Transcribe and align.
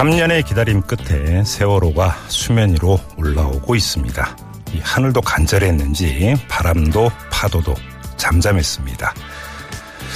삼년의 0.00 0.44
기다림 0.44 0.80
끝에 0.80 1.44
세월호가 1.44 2.24
수면 2.28 2.72
위로 2.72 2.98
올라오고 3.18 3.74
있습니다. 3.74 4.36
이 4.72 4.78
하늘도 4.78 5.20
간절했는지 5.20 6.36
바람도 6.48 7.10
파도도 7.30 7.74
잠잠했습니다. 8.16 9.12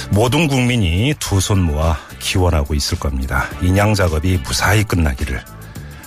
모든 0.09 0.47
국민이 0.47 1.13
두 1.19 1.39
손 1.39 1.61
모아 1.61 1.95
기원하고 2.17 2.73
있을 2.73 2.97
겁니다. 2.97 3.47
인양 3.61 3.93
작업이 3.93 4.39
무사히 4.43 4.83
끝나기를 4.83 5.39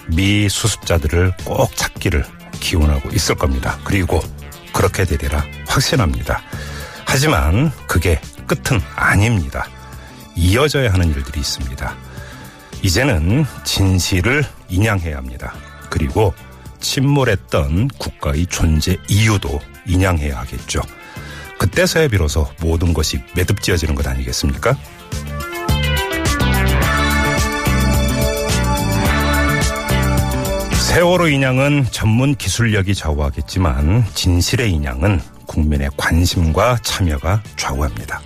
미 0.08 0.48
수습자들을 0.48 1.34
꼭 1.44 1.76
찾기를 1.76 2.24
기원하고 2.58 3.10
있을 3.10 3.36
겁니다. 3.36 3.78
그리고 3.84 4.18
그렇게 4.72 5.04
되리라 5.04 5.44
확신합니다. 5.68 6.42
하지만 7.04 7.70
그게 7.86 8.20
끝은 8.48 8.80
아닙니다. 8.96 9.68
이어져야 10.34 10.92
하는 10.92 11.14
일들이 11.14 11.38
있습니다. 11.38 12.07
이제는 12.82 13.44
진실을 13.64 14.44
인양해야 14.68 15.16
합니다. 15.16 15.54
그리고 15.90 16.32
침몰했던 16.80 17.88
국가의 17.98 18.46
존재 18.46 18.96
이유도 19.08 19.60
인양해야 19.86 20.38
하겠죠. 20.38 20.80
그때서야 21.58 22.08
비로소 22.08 22.46
모든 22.60 22.94
것이 22.94 23.20
매듭지어지는 23.34 23.94
것 23.94 24.06
아니겠습니까? 24.06 24.76
세월호 30.88 31.28
인양은 31.28 31.86
전문 31.90 32.34
기술력이 32.34 32.94
좌우하겠지만 32.94 34.04
진실의 34.14 34.72
인양은 34.72 35.20
국민의 35.46 35.90
관심과 35.96 36.78
참여가 36.82 37.42
좌우합니다. 37.56 38.20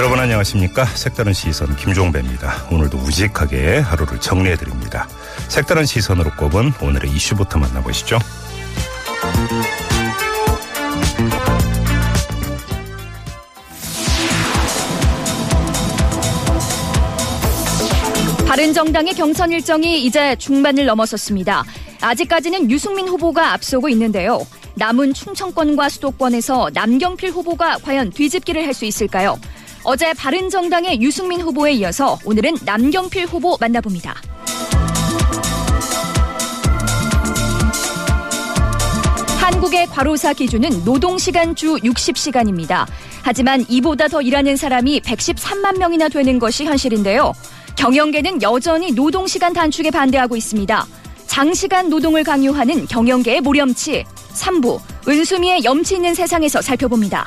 여러분 0.00 0.18
안녕하십니까? 0.18 0.86
색다른 0.86 1.34
시선 1.34 1.76
김종배입니다. 1.76 2.68
오늘도 2.72 2.96
우직하게 2.96 3.80
하루를 3.80 4.18
정리해드립니다. 4.18 5.06
색다른 5.48 5.84
시선으로 5.84 6.30
꼽은 6.38 6.72
오늘의 6.80 7.10
이슈부터 7.10 7.58
만나보시죠. 7.58 8.18
바른정당의 18.48 19.12
경선 19.12 19.52
일정이 19.52 20.02
이제 20.02 20.34
중반을 20.36 20.86
넘어섰습니다. 20.86 21.62
아직까지는 22.00 22.70
유승민 22.70 23.06
후보가 23.06 23.52
앞서고 23.52 23.90
있는데요. 23.90 24.46
남은 24.76 25.12
충청권과 25.12 25.90
수도권에서 25.90 26.70
남경필 26.72 27.32
후보가 27.32 27.80
과연 27.84 28.08
뒤집기를 28.12 28.64
할 28.64 28.72
수 28.72 28.86
있을까요? 28.86 29.38
어제 29.82 30.12
바른정당의 30.12 31.00
유승민 31.00 31.40
후보에 31.40 31.72
이어서 31.72 32.18
오늘은 32.24 32.56
남경필 32.64 33.26
후보 33.26 33.56
만나봅니다. 33.58 34.14
한국의 39.38 39.86
과로사 39.86 40.34
기준은 40.34 40.84
노동시간 40.84 41.54
주 41.54 41.76
60시간입니다. 41.76 42.86
하지만 43.22 43.64
이보다 43.68 44.08
더 44.08 44.22
일하는 44.22 44.56
사람이 44.56 45.00
113만 45.00 45.78
명이나 45.78 46.08
되는 46.08 46.38
것이 46.38 46.64
현실인데요. 46.64 47.32
경영계는 47.76 48.42
여전히 48.42 48.92
노동시간 48.92 49.52
단축에 49.52 49.90
반대하고 49.90 50.36
있습니다. 50.36 50.86
장시간 51.26 51.88
노동을 51.88 52.24
강요하는 52.24 52.86
경영계의 52.86 53.40
모렴치 53.40 54.04
3부 54.34 54.80
은수미의 55.08 55.64
염치 55.64 55.96
있는 55.96 56.14
세상에서 56.14 56.60
살펴봅니다. 56.60 57.26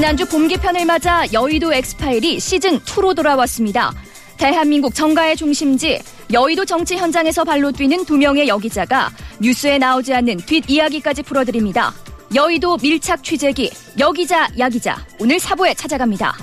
지난주 0.00 0.24
봄 0.24 0.48
개편을 0.48 0.86
맞아 0.86 1.30
여의도 1.30 1.74
엑스파일이 1.74 2.38
시즌2로 2.38 3.14
돌아왔습니다. 3.14 3.92
대한민국 4.38 4.94
정가의 4.94 5.36
중심지 5.36 6.00
여의도 6.32 6.64
정치 6.64 6.96
현장에서 6.96 7.44
발로 7.44 7.70
뛰는 7.70 8.06
두 8.06 8.16
명의 8.16 8.48
여기자가 8.48 9.10
뉴스에 9.42 9.76
나오지 9.76 10.14
않는 10.14 10.38
뒷이야기까지 10.38 11.22
풀어드립니다. 11.22 11.92
여의도 12.34 12.78
밀착 12.78 13.22
취재기 13.22 13.70
여기자 13.98 14.48
야기자 14.58 14.96
오늘 15.18 15.38
사부에 15.38 15.74
찾아갑니다. 15.74 16.34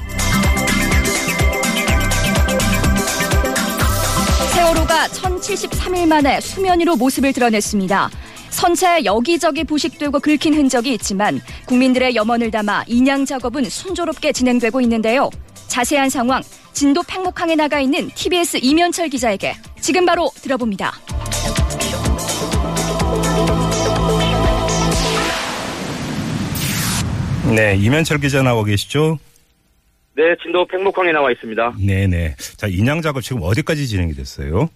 세월호가 4.54 5.08
1073일 5.08 6.08
만에 6.08 6.40
수면 6.42 6.80
위로 6.80 6.96
모습을 6.96 7.34
드러냈습니다. 7.34 8.12
선체 8.58 9.06
여기저기 9.06 9.64
부식되고 9.64 10.20
긁힌 10.20 10.56
흔적이 10.56 10.96
있지만 10.96 11.40
국민들의 11.68 12.16
염원을 12.16 12.50
담아 12.50 12.86
인양 12.88 13.24
작업은 13.24 13.66
순조롭게 13.66 14.32
진행되고 14.32 14.82
있는데요. 14.82 15.30
자세한 15.68 16.10
상황 16.10 16.42
진도 16.74 17.04
팽목항에 17.04 17.54
나가 17.54 17.80
있는 17.80 18.10
TBS 18.10 18.58
이면철 18.64 19.10
기자에게 19.10 19.54
지금 19.80 20.08
바로 20.08 20.32
들어봅니다. 20.42 20.92
네, 27.56 27.76
이면철 27.76 28.18
기자 28.18 28.42
나와 28.42 28.64
계시죠? 28.64 29.20
네, 30.16 30.36
진도 30.42 30.66
팽목항에 30.66 31.12
나와 31.12 31.32
있습니다. 31.32 31.76
네 31.80 32.08
네. 32.08 32.36
자, 32.56 32.66
인양 32.66 33.04
작업 33.04 33.22
지금 33.22 33.44
어디까지 33.44 33.88
진행이 33.88 34.14
됐어요? 34.16 34.68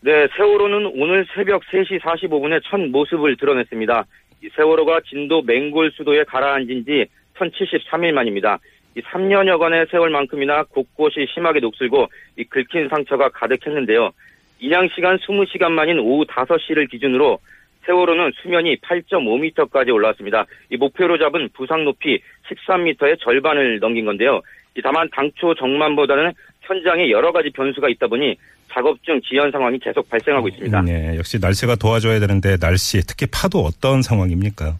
네, 0.00 0.28
세월호는 0.36 0.92
오늘 0.94 1.26
새벽 1.34 1.64
3시 1.64 2.00
45분에 2.00 2.60
첫 2.64 2.78
모습을 2.78 3.36
드러냈습니다. 3.36 4.04
이 4.44 4.48
세월호가 4.50 5.00
진도 5.00 5.42
맹골 5.42 5.90
수도에 5.90 6.22
가라앉은 6.22 6.84
지 6.84 7.06
1073일 7.34 8.12
만입니다. 8.12 8.60
이 8.96 9.00
3년여간의 9.00 9.90
세월만큼이나 9.90 10.62
곳곳이 10.64 11.26
심하게 11.34 11.58
녹슬고 11.58 12.06
이 12.36 12.44
긁힌 12.44 12.88
상처가 12.88 13.28
가득했는데요. 13.30 14.12
인양 14.60 14.88
시간 14.94 15.18
20시간 15.18 15.72
만인 15.72 15.98
오후 15.98 16.24
5시를 16.26 16.88
기준으로 16.88 17.40
세월호는 17.84 18.32
수면이 18.40 18.76
8.5m까지 18.76 19.92
올라왔습니다. 19.92 20.46
이 20.70 20.76
목표로 20.76 21.18
잡은 21.18 21.48
부상 21.54 21.84
높이 21.84 22.20
13m의 22.48 23.18
절반을 23.18 23.80
넘긴 23.80 24.04
건데요. 24.04 24.42
이 24.76 24.80
다만 24.80 25.08
당초 25.10 25.54
정만보다는 25.56 26.32
현장에 26.68 27.10
여러 27.10 27.32
가지 27.32 27.50
변수가 27.50 27.88
있다 27.88 28.06
보니 28.06 28.36
작업 28.70 29.02
중 29.02 29.18
지연 29.28 29.50
상황이 29.50 29.78
계속 29.78 30.08
발생하고 30.10 30.48
있습니다. 30.48 30.82
네, 30.82 31.16
역시 31.16 31.38
날씨가 31.40 31.76
도와줘야 31.76 32.20
되는데 32.20 32.58
날씨, 32.58 33.00
특히 33.06 33.26
파도 33.26 33.60
어떤 33.60 34.02
상황입니까? 34.02 34.76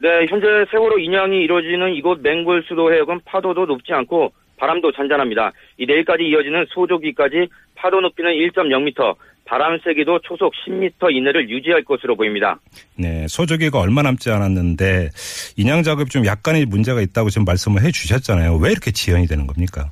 네, 0.00 0.08
현재 0.28 0.46
세월호 0.70 0.98
인양이 0.98 1.42
이루어지는 1.42 1.94
이곳 1.94 2.20
맹골 2.20 2.64
수도 2.68 2.92
해역은 2.92 3.20
파도도 3.24 3.66
높지 3.66 3.92
않고 3.92 4.32
바람도 4.56 4.92
잔잔합니다. 4.92 5.52
이 5.78 5.86
내일까지 5.86 6.22
이어지는 6.22 6.66
소조기까지 6.68 7.48
파도 7.74 8.00
높이는 8.00 8.30
1.0m, 8.30 9.16
바람 9.44 9.78
세기도 9.82 10.20
초속 10.20 10.52
10m 10.66 11.14
이내를 11.14 11.50
유지할 11.50 11.82
것으로 11.82 12.16
보입니다. 12.16 12.58
네, 12.96 13.26
소조기가 13.28 13.80
얼마 13.80 14.02
남지 14.02 14.30
않았는데 14.30 15.10
인양 15.56 15.82
작업이 15.82 16.08
좀 16.10 16.24
약간의 16.24 16.66
문제가 16.66 17.00
있다고 17.00 17.30
지금 17.30 17.44
말씀을 17.44 17.82
해 17.82 17.90
주셨잖아요. 17.90 18.56
왜 18.56 18.70
이렇게 18.70 18.90
지연이 18.90 19.26
되는 19.26 19.46
겁니까? 19.46 19.90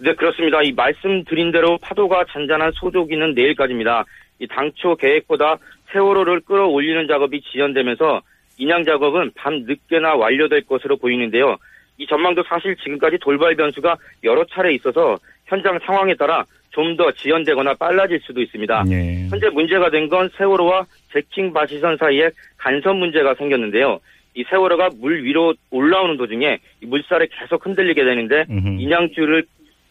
네, 0.00 0.14
그렇습니다. 0.14 0.62
이 0.62 0.72
말씀드린 0.72 1.50
대로 1.50 1.76
파도가 1.78 2.24
잔잔한 2.30 2.72
소조기는 2.74 3.34
내일까지입니다. 3.34 4.04
이 4.40 4.46
당초 4.46 4.94
계획보다 4.96 5.56
세월호를 5.92 6.40
끌어올리는 6.40 7.06
작업이 7.08 7.40
지연되면서 7.42 8.20
인양 8.58 8.84
작업은 8.84 9.32
밤 9.34 9.64
늦게나 9.66 10.14
완료될 10.14 10.62
것으로 10.62 10.96
보이는데요. 10.96 11.56
이 11.98 12.06
전망도 12.06 12.44
사실 12.48 12.76
지금까지 12.76 13.18
돌발 13.20 13.56
변수가 13.56 13.96
여러 14.24 14.44
차례 14.44 14.72
있어서 14.74 15.16
현장 15.46 15.78
상황에 15.84 16.14
따라 16.14 16.44
좀 16.70 16.96
더 16.96 17.10
지연되거나 17.10 17.74
빨라질 17.74 18.20
수도 18.20 18.40
있습니다. 18.40 18.84
네. 18.88 19.26
현재 19.30 19.48
문제가 19.48 19.90
된 19.90 20.08
건 20.08 20.28
세월호와 20.36 20.86
제킹 21.12 21.52
바시선 21.52 21.96
사이에 21.96 22.30
간섭 22.56 22.96
문제가 22.96 23.34
생겼는데요. 23.34 23.98
이 24.34 24.44
세월호가 24.48 24.90
물 25.00 25.24
위로 25.24 25.54
올라오는 25.72 26.16
도중에 26.16 26.58
이 26.82 26.86
물살에 26.86 27.26
계속 27.32 27.64
흔들리게 27.66 28.04
되는데 28.04 28.44
음흠. 28.48 28.80
인양줄을 28.80 29.44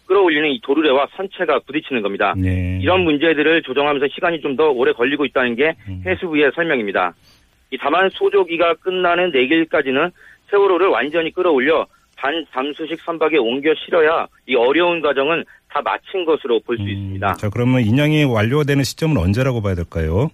끌어올리는 0.07 0.49
이 0.49 0.59
도르래와 0.61 1.07
선체가 1.15 1.59
부딪히는 1.67 2.01
겁니다. 2.01 2.33
네. 2.37 2.79
이런 2.81 3.01
문제들을 3.03 3.61
조정하면서 3.61 4.07
시간이 4.13 4.41
좀 4.41 4.55
더 4.57 4.71
오래 4.71 4.91
걸리고 4.91 5.23
있다는 5.25 5.55
게 5.55 5.75
음. 5.87 6.01
해수부의 6.05 6.51
설명입니다. 6.55 7.13
이 7.69 7.77
다만 7.79 8.09
소조기가 8.09 8.75
끝나는 8.75 9.29
내일까지는 9.31 10.09
세월호를 10.49 10.87
완전히 10.87 11.31
끌어올려 11.31 11.85
반잠수식 12.15 12.99
선박에 13.01 13.37
옮겨 13.37 13.73
실어야 13.85 14.25
이 14.47 14.55
어려운 14.55 15.01
과정은 15.01 15.43
다 15.69 15.81
마친 15.83 16.25
것으로 16.25 16.59
볼수 16.61 16.81
음, 16.81 16.87
있습니다. 16.89 17.33
자, 17.33 17.49
그러면 17.53 17.81
인양이 17.81 18.23
완료되는 18.23 18.83
시점은 18.83 19.17
언제라고 19.17 19.61
봐야 19.61 19.75
될까요? 19.75 20.31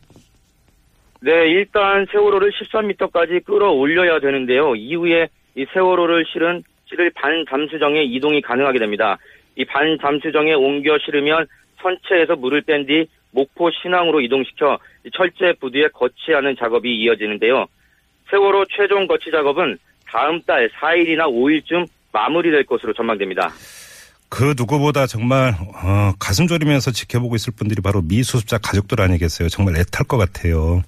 네, 1.21 1.31
일단 1.49 2.05
세월호를 2.11 2.51
13m까지 2.51 3.43
끌어올려야 3.45 4.19
되는데요. 4.19 4.75
이후에 4.75 5.27
이 5.55 5.65
세월호를 5.73 6.25
실은 6.31 6.63
실을 6.85 7.09
반잠수정에 7.15 8.03
이동이 8.03 8.41
가능하게 8.41 8.79
됩니다. 8.79 9.17
이 9.55 9.65
반잠수정에 9.65 10.53
옮겨 10.53 10.97
실으면 11.05 11.45
선체에서 11.81 12.35
물을 12.35 12.61
뺀 12.61 12.85
뒤 12.85 13.07
목포 13.31 13.71
신항으로 13.71 14.21
이동시켜 14.21 14.77
이 15.05 15.09
철제 15.11 15.53
부두에 15.59 15.87
거치하는 15.93 16.55
작업이 16.57 16.89
이어지는데요. 16.95 17.65
세월호 18.29 18.65
최종 18.75 19.07
거치 19.07 19.31
작업은 19.31 19.77
다음 20.07 20.41
달 20.43 20.69
4일이나 20.69 21.25
5일쯤 21.27 21.87
마무리될 22.11 22.65
것으로 22.65 22.93
전망됩니다. 22.93 23.51
그 24.29 24.53
누구보다 24.57 25.05
정말 25.07 25.53
어, 25.53 26.13
가슴 26.19 26.47
졸이면서 26.47 26.91
지켜보고 26.91 27.35
있을 27.35 27.53
분들이 27.55 27.81
바로 27.81 28.01
미수습자 28.01 28.59
가족들 28.59 29.01
아니겠어요? 29.01 29.49
정말 29.49 29.75
애탈 29.77 30.07
것 30.07 30.17
같아요. 30.17 30.81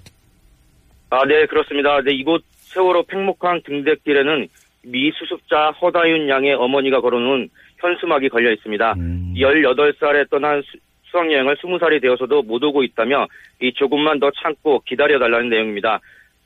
아, 1.09 1.25
네, 1.25 1.45
그렇습니다. 1.45 2.01
네, 2.01 2.13
이곳 2.13 2.43
세월호 2.49 3.03
팽목항 3.03 3.61
등대길에는 3.65 4.47
미수습자 4.83 5.71
허다윤 5.81 6.29
양의 6.29 6.53
어머니가 6.53 7.01
걸어놓은 7.01 7.49
현수막이 7.85 8.29
걸려 8.29 8.51
있습니다. 8.51 8.93
음. 8.97 9.33
18살에 9.37 10.29
떠난 10.29 10.61
수- 10.63 10.77
수학여행을 11.11 11.55
20살이 11.57 12.01
되어서도 12.01 12.41
못 12.43 12.61
오고 12.63 12.83
있다며 12.83 13.27
이 13.61 13.71
조금만 13.73 14.19
더 14.19 14.31
참고 14.41 14.81
기다려달라는 14.85 15.49
내용입니다. 15.49 15.99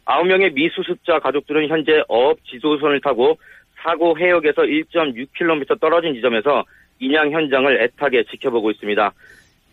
9명의 0.05 0.53
미수습자 0.53 1.19
가족들은 1.19 1.67
현재 1.69 2.03
어업 2.07 2.37
지도선을 2.45 2.99
타고 3.01 3.37
사고 3.81 4.17
해역에서 4.19 4.63
1.6km 4.63 5.79
떨어진 5.79 6.13
지점에서 6.13 6.65
인양 6.99 7.31
현장을 7.31 7.81
애타게 7.81 8.23
지켜보고 8.23 8.71
있습니다. 8.71 9.11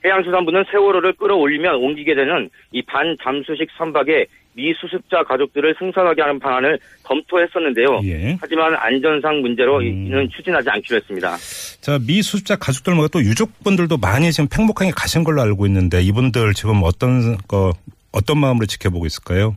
해양수산부는 0.05 0.65
세월호를 0.71 1.15
끌어올리면 1.15 1.75
옮기게 1.75 2.15
되는 2.15 2.49
이 2.71 2.83
반잠수식 2.83 3.69
선박에 3.77 4.27
미수습자 4.57 5.23
가족들을 5.25 5.75
승선하게 5.79 6.23
하는 6.23 6.39
방안을 6.41 6.79
검토했었는데요. 7.05 8.01
예. 8.05 8.37
하지만 8.41 8.75
안전상 8.75 9.41
문제로 9.43 9.83
이- 9.83 9.91
음. 9.91 10.07
이는 10.07 10.29
추진하지 10.35 10.71
않기로 10.71 10.97
했습니다. 10.97 11.37
자, 11.83 11.99
미수습자 12.07 12.57
가족들 12.57 12.95
말고 12.95 13.09
또 13.09 13.21
유족분들도 13.21 13.99
많이 13.99 14.33
지금 14.33 14.49
팽목항에 14.51 14.91
가신 14.97 15.25
걸로 15.25 15.43
알고 15.43 15.67
있는데 15.67 16.01
이분들 16.03 16.55
지금 16.55 16.81
어떤 16.83 17.37
거 17.47 17.73
어떤 18.13 18.39
마음으로 18.41 18.65
지켜보고 18.67 19.05
있을까요? 19.07 19.55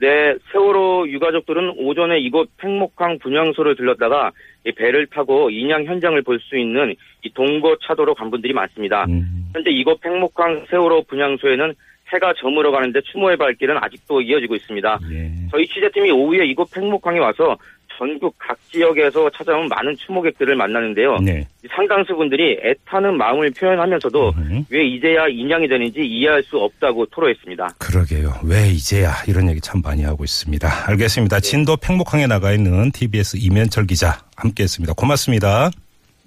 네, 0.00 0.34
세월호 0.50 1.08
유가족들은 1.08 1.74
오전에 1.78 2.18
이곳 2.18 2.50
팽목항 2.56 3.20
분향소를 3.20 3.76
들렀다가 3.76 4.32
이 4.66 4.72
배를 4.72 5.06
타고 5.06 5.48
인양 5.48 5.84
현장을 5.84 6.20
볼 6.22 6.40
수 6.40 6.58
있는 6.58 6.96
이 7.22 7.30
동거 7.32 7.76
차도로 7.86 8.16
간 8.16 8.28
분들이 8.32 8.52
많습니다. 8.52 9.04
음. 9.08 9.48
현재 9.54 9.70
이곳 9.70 10.00
팽목항 10.00 10.66
세월호 10.70 11.04
분향소에는 11.04 11.74
해가 12.12 12.34
저물어 12.40 12.70
가는데 12.70 13.00
추모의 13.12 13.36
발길은 13.36 13.76
아직도 13.80 14.20
이어지고 14.20 14.56
있습니다. 14.56 14.98
예. 15.12 15.32
저희 15.50 15.66
취재팀이 15.66 16.10
오후에 16.10 16.46
이곳 16.46 16.70
팽목항에 16.70 17.18
와서 17.18 17.56
전국 17.98 18.34
각 18.38 18.58
지역에서 18.70 19.30
찾아온 19.30 19.68
많은 19.68 19.94
추모객들을 19.96 20.56
만나는데요. 20.56 21.18
네. 21.18 21.46
상당수 21.70 22.16
분들이 22.16 22.58
애타는 22.62 23.16
마음을 23.16 23.50
표현하면서도 23.52 24.32
음. 24.36 24.66
왜 24.70 24.84
이제야 24.84 25.28
인양이 25.28 25.68
되는지 25.68 26.00
이해할 26.00 26.42
수 26.42 26.58
없다고 26.58 27.06
토로했습니다. 27.06 27.68
그러게요. 27.78 28.34
왜 28.44 28.68
이제야 28.70 29.12
이런 29.28 29.48
얘기 29.48 29.60
참 29.60 29.80
많이 29.82 30.02
하고 30.02 30.24
있습니다. 30.24 30.88
알겠습니다. 30.88 31.40
진도 31.40 31.76
팽목항에 31.76 32.26
나가 32.26 32.52
있는 32.52 32.90
TBS 32.90 33.36
이면철 33.38 33.86
기자 33.86 34.18
함께했습니다. 34.36 34.94
고맙습니다. 34.94 35.70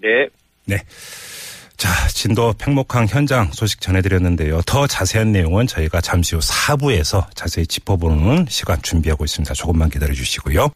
네. 0.01 0.27
네. 0.65 0.77
자, 1.77 1.89
진도 2.07 2.53
팽목항 2.57 3.07
현장 3.07 3.51
소식 3.51 3.81
전해드렸는데요. 3.81 4.61
더 4.65 4.87
자세한 4.87 5.31
내용은 5.31 5.67
저희가 5.67 6.01
잠시 6.01 6.35
후 6.35 6.41
4부에서 6.41 7.25
자세히 7.35 7.67
짚어보는 7.67 8.45
시간 8.49 8.81
준비하고 8.81 9.25
있습니다. 9.25 9.53
조금만 9.53 9.89
기다려 9.89 10.13
주시고요. 10.13 10.69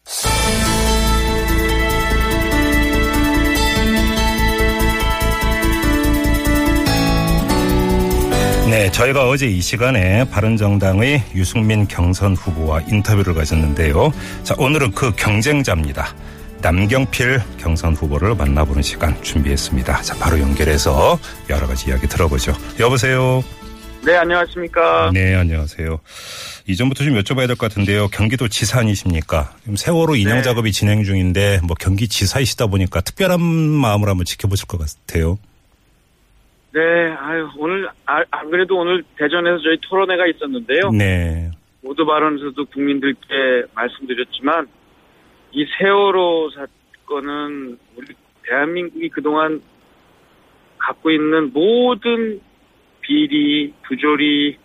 네, 8.70 8.88
저희가 8.92 9.28
어제 9.28 9.48
이 9.48 9.60
시간에 9.60 10.22
바른정당의 10.30 11.24
유승민 11.34 11.88
경선 11.88 12.36
후보와 12.36 12.82
인터뷰를 12.82 13.34
가졌는데요. 13.34 14.12
자, 14.44 14.54
오늘은 14.58 14.92
그 14.92 15.12
경쟁자입니다. 15.16 16.14
남경필 16.62 17.40
경선 17.58 17.94
후보를 17.94 18.34
만나보는 18.34 18.82
시간 18.82 19.20
준비했습니다. 19.22 20.02
자, 20.02 20.14
바로 20.22 20.38
연결해서 20.40 21.18
여러 21.48 21.66
가지 21.66 21.90
이야기 21.90 22.06
들어보죠. 22.06 22.52
여보세요. 22.78 23.42
네, 24.04 24.16
안녕하십니까. 24.16 25.10
네, 25.12 25.34
안녕하세요. 25.34 26.00
이전부터 26.66 27.04
좀 27.04 27.14
여쭤봐야 27.14 27.46
될 27.46 27.56
것 27.56 27.68
같은데요. 27.68 28.08
경기도? 28.08 28.48
지금 28.48 29.76
세월호 29.76 30.16
인양 30.16 30.36
네. 30.36 30.42
작업이 30.42 30.72
진행 30.72 31.02
중인데 31.04 31.60
뭐 31.66 31.74
경기 31.78 32.08
지사이시다 32.08 32.66
보니까 32.68 33.00
특별한 33.00 33.40
마음으로 33.40 34.10
한번 34.10 34.24
지켜보실 34.24 34.66
것 34.68 34.78
같아요. 34.78 35.38
네, 36.72 36.80
아유, 36.80 37.48
오늘, 37.58 37.88
아, 38.06 38.22
안 38.30 38.50
그래도 38.50 38.76
오늘 38.78 39.02
대전에서 39.18 39.58
저희 39.58 39.76
토론회가 39.88 40.26
있었는데요. 40.28 40.90
네. 40.92 41.50
모두 41.82 42.06
발언에서도 42.06 42.64
국민들께 42.66 43.64
말씀드렸지만, 43.74 44.66
이 45.52 45.66
세월호 45.78 46.50
사건은 46.50 47.78
우리 47.96 48.06
대한민국이 48.42 49.08
그동안 49.08 49.60
갖고 50.78 51.10
있는 51.10 51.52
모든 51.52 52.40
비리, 53.00 53.72
부조리, 53.82 54.56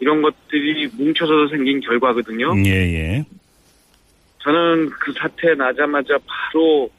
이런 0.00 0.22
것들이 0.22 0.88
뭉쳐서 0.88 1.48
생긴 1.48 1.80
결과거든요. 1.80 2.54
예, 2.66 2.70
예. 2.70 3.24
저는 4.40 4.90
그 4.90 5.12
사태 5.12 5.54
나자마자 5.54 6.18
바로 6.26 6.90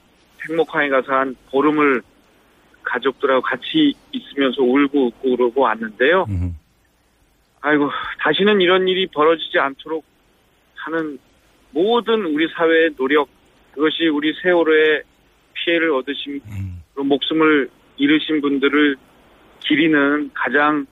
행복항에 0.48 0.89
가서 0.89 1.13
한 1.13 1.36
보름을 1.51 2.01
가족들하고 2.83 3.42
같이 3.42 3.94
있으면서 4.12 4.62
울고 4.62 5.07
웃고 5.07 5.36
그러고 5.36 5.62
왔는데요. 5.62 6.25
음, 6.30 6.56
아이고, 7.62 7.89
다시는 8.19 8.62
이런 8.62 8.88
일이 8.88 9.07
벌어지지 9.07 9.60
않도록 9.60 10.04
하는 10.75 11.19
모든 11.76 12.26
우리 12.26 12.48
사회의 12.56 12.90
노력, 12.96 13.28
그것이 13.74 14.08
우리 14.08 14.34
세월호에 14.42 15.02
피해를 15.54 15.94
얻으신, 15.94 16.40
음. 16.48 16.82
목숨을 16.96 17.70
잃으신 17.98 18.40
분들을 18.40 18.96
기리는 19.60 20.32
가장 20.34 20.86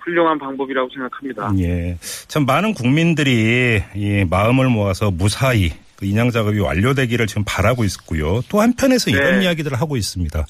훌륭한 0.00 0.36
방법이라고 0.38 0.88
생각합니다. 0.90 1.52
예. 1.60 1.96
참 2.26 2.44
많은 2.44 2.74
국민들이 2.74 3.80
이 3.94 4.24
마음을 4.28 4.68
모아서 4.68 5.12
무사히 5.12 5.70
그 5.94 6.06
인양 6.06 6.30
작업이 6.30 6.58
완료되기를 6.58 7.26
지금 7.28 7.44
바라고 7.46 7.84
있고요. 7.84 8.42
또 8.48 8.60
한편에서 8.60 9.10
이런 9.10 9.38
네. 9.38 9.44
이야기들을 9.44 9.80
하고 9.80 9.96
있습니다. 9.96 10.44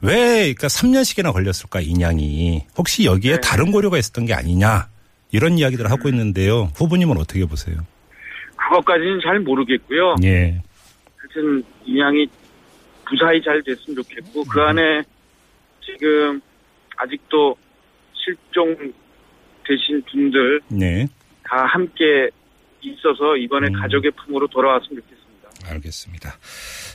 왜 0.00 0.52
그러니까 0.52 0.66
3년씩이나 0.66 1.32
걸렸을까 1.32 1.80
인양이 1.80 2.64
혹시 2.76 3.04
여기에 3.04 3.36
네. 3.36 3.40
다른 3.40 3.70
고려가 3.70 3.96
있었던 3.96 4.26
게 4.26 4.34
아니냐 4.34 4.88
이런 5.30 5.56
이야기들을 5.56 5.90
하고 5.90 6.08
있는데요. 6.08 6.70
후보님은 6.74 7.16
어떻게 7.16 7.44
보세요? 7.46 7.76
그것까지는 8.68 9.20
잘 9.22 9.40
모르겠고요. 9.40 10.16
예. 10.24 10.60
하여튼 11.16 11.62
인양이 11.84 12.26
무사히 13.10 13.42
잘 13.42 13.62
됐으면 13.62 14.02
좋겠고 14.02 14.44
그 14.44 14.60
안에 14.62 15.02
지금 15.84 16.40
아직도 16.96 17.56
실종 18.14 18.74
되신 19.66 20.02
분들 20.10 20.60
네. 20.68 21.06
다 21.42 21.64
함께 21.66 22.28
있어서 22.80 23.36
이번에 23.36 23.68
음. 23.68 23.72
가족의 23.80 24.10
품으로 24.12 24.46
돌아왔으면 24.48 25.02
좋겠습니다. 25.02 25.70
알겠습니다. 25.74 26.30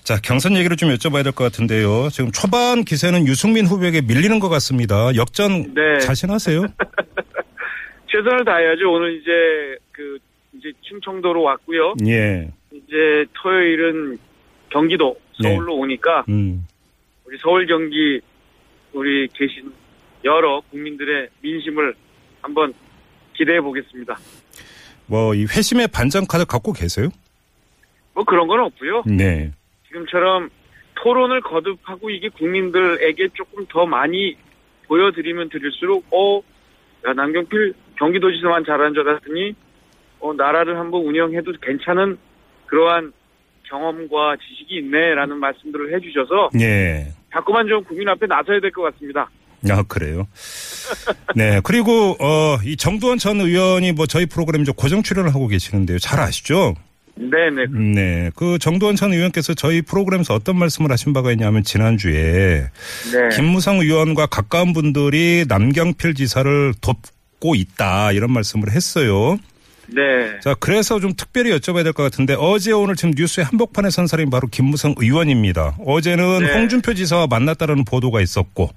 자, 0.03 0.17
경선 0.21 0.55
얘기를 0.57 0.75
좀 0.77 0.89
여쭤봐야 0.89 1.23
될 1.23 1.33
것 1.33 1.43
같은데요. 1.45 2.09
지금 2.11 2.31
초반 2.31 2.83
기세는 2.83 3.27
유승민 3.27 3.65
후보에게 3.65 4.01
밀리는 4.01 4.39
것 4.39 4.49
같습니다. 4.49 5.15
역전 5.15 5.73
네. 5.73 5.99
자신하세요? 5.99 6.61
최선을 8.11 8.45
다해야죠. 8.45 8.91
오늘 8.91 9.15
이제 9.21 9.31
그 9.91 10.17
이제 10.59 10.71
충청도로 10.81 11.41
왔고요. 11.41 11.93
예. 12.05 12.51
이제 12.71 13.25
토요일은 13.33 14.17
경기도 14.69 15.17
네. 15.41 15.49
서울로 15.49 15.75
오니까 15.77 16.25
음. 16.29 16.67
우리 17.25 17.37
서울 17.39 17.65
경기 17.65 18.19
우리 18.93 19.27
계신 19.29 19.71
여러 20.25 20.61
국민들의 20.69 21.29
민심을 21.41 21.95
한번 22.41 22.73
기대해 23.35 23.61
보겠습니다. 23.61 24.17
뭐 25.07 25.33
이 25.33 25.45
회심의 25.45 25.87
반장 25.87 26.25
카드 26.27 26.45
갖고 26.45 26.73
계세요? 26.73 27.09
뭐 28.13 28.23
그런 28.25 28.47
건 28.47 28.59
없고요. 28.59 29.03
네. 29.07 29.51
지금처럼 29.87 30.49
토론을 30.95 31.41
거듭하고 31.41 32.09
이게 32.09 32.27
국민들에게 32.29 33.29
조금 33.33 33.65
더 33.69 33.85
많이 33.85 34.35
보여드리면 34.87 35.49
드릴수록 35.49 36.05
어, 36.11 36.41
야, 37.07 37.13
남경필 37.13 37.73
경기도지사만 37.97 38.65
잘하는 38.65 38.93
줄 38.93 39.07
알았더니 39.07 39.53
어, 40.19 40.33
나라를 40.33 40.77
한번 40.77 41.01
운영해도 41.05 41.53
괜찮은 41.61 42.17
그러한 42.67 43.11
경험과 43.69 44.35
지식이 44.37 44.77
있네라는 44.79 45.37
말씀들을 45.37 45.93
해주셔서 45.95 46.49
예. 46.59 47.13
자꾸만 47.31 47.67
좀 47.67 47.83
국민 47.83 48.07
앞에 48.09 48.25
나서야 48.27 48.59
될 48.59 48.71
것 48.71 48.81
같습니다. 48.93 49.29
아, 49.69 49.83
그래요. 49.87 50.25
네. 51.35 51.59
그리고, 51.63 52.15
어, 52.19 52.57
이 52.63 52.77
정두원 52.77 53.17
전 53.17 53.41
의원이 53.41 53.91
뭐 53.91 54.05
저희 54.07 54.25
프로그램 54.25 54.63
좀 54.63 54.73
고정 54.73 55.03
출연을 55.03 55.33
하고 55.35 55.47
계시는데요. 55.47 55.99
잘 55.99 56.19
아시죠? 56.19 56.75
네네. 57.15 57.65
네. 57.93 58.31
그 58.35 58.57
정두원 58.59 58.95
전 58.95 59.11
의원께서 59.11 59.53
저희 59.53 59.81
프로그램에서 59.81 60.33
어떤 60.33 60.57
말씀을 60.57 60.89
하신 60.91 61.11
바가 61.11 61.31
있냐면 61.33 61.63
지난주에 61.63 62.69
네. 63.11 63.35
김무성 63.35 63.79
의원과 63.79 64.27
가까운 64.27 64.71
분들이 64.71 65.43
남경필 65.47 66.13
지사를 66.13 66.73
돕고 66.79 67.55
있다. 67.55 68.13
이런 68.13 68.31
말씀을 68.31 68.71
했어요. 68.71 69.37
네. 69.93 70.39
자, 70.41 70.53
그래서 70.55 70.99
좀 70.99 71.13
특별히 71.13 71.51
여쭤봐야 71.51 71.83
될 71.83 71.93
것 71.93 72.03
같은데 72.03 72.35
어제 72.37 72.71
오늘 72.71 72.95
지금 72.95 73.13
뉴스의 73.17 73.45
한복판에 73.45 73.89
선 73.89 74.07
사람이 74.07 74.29
바로 74.29 74.47
김무성 74.47 74.93
의원입니다. 74.97 75.77
어제는 75.85 76.39
네. 76.43 76.53
홍준표 76.53 76.93
지사와 76.93 77.27
만났다라는 77.27 77.85
보도가 77.85 78.21
있었고 78.21 78.69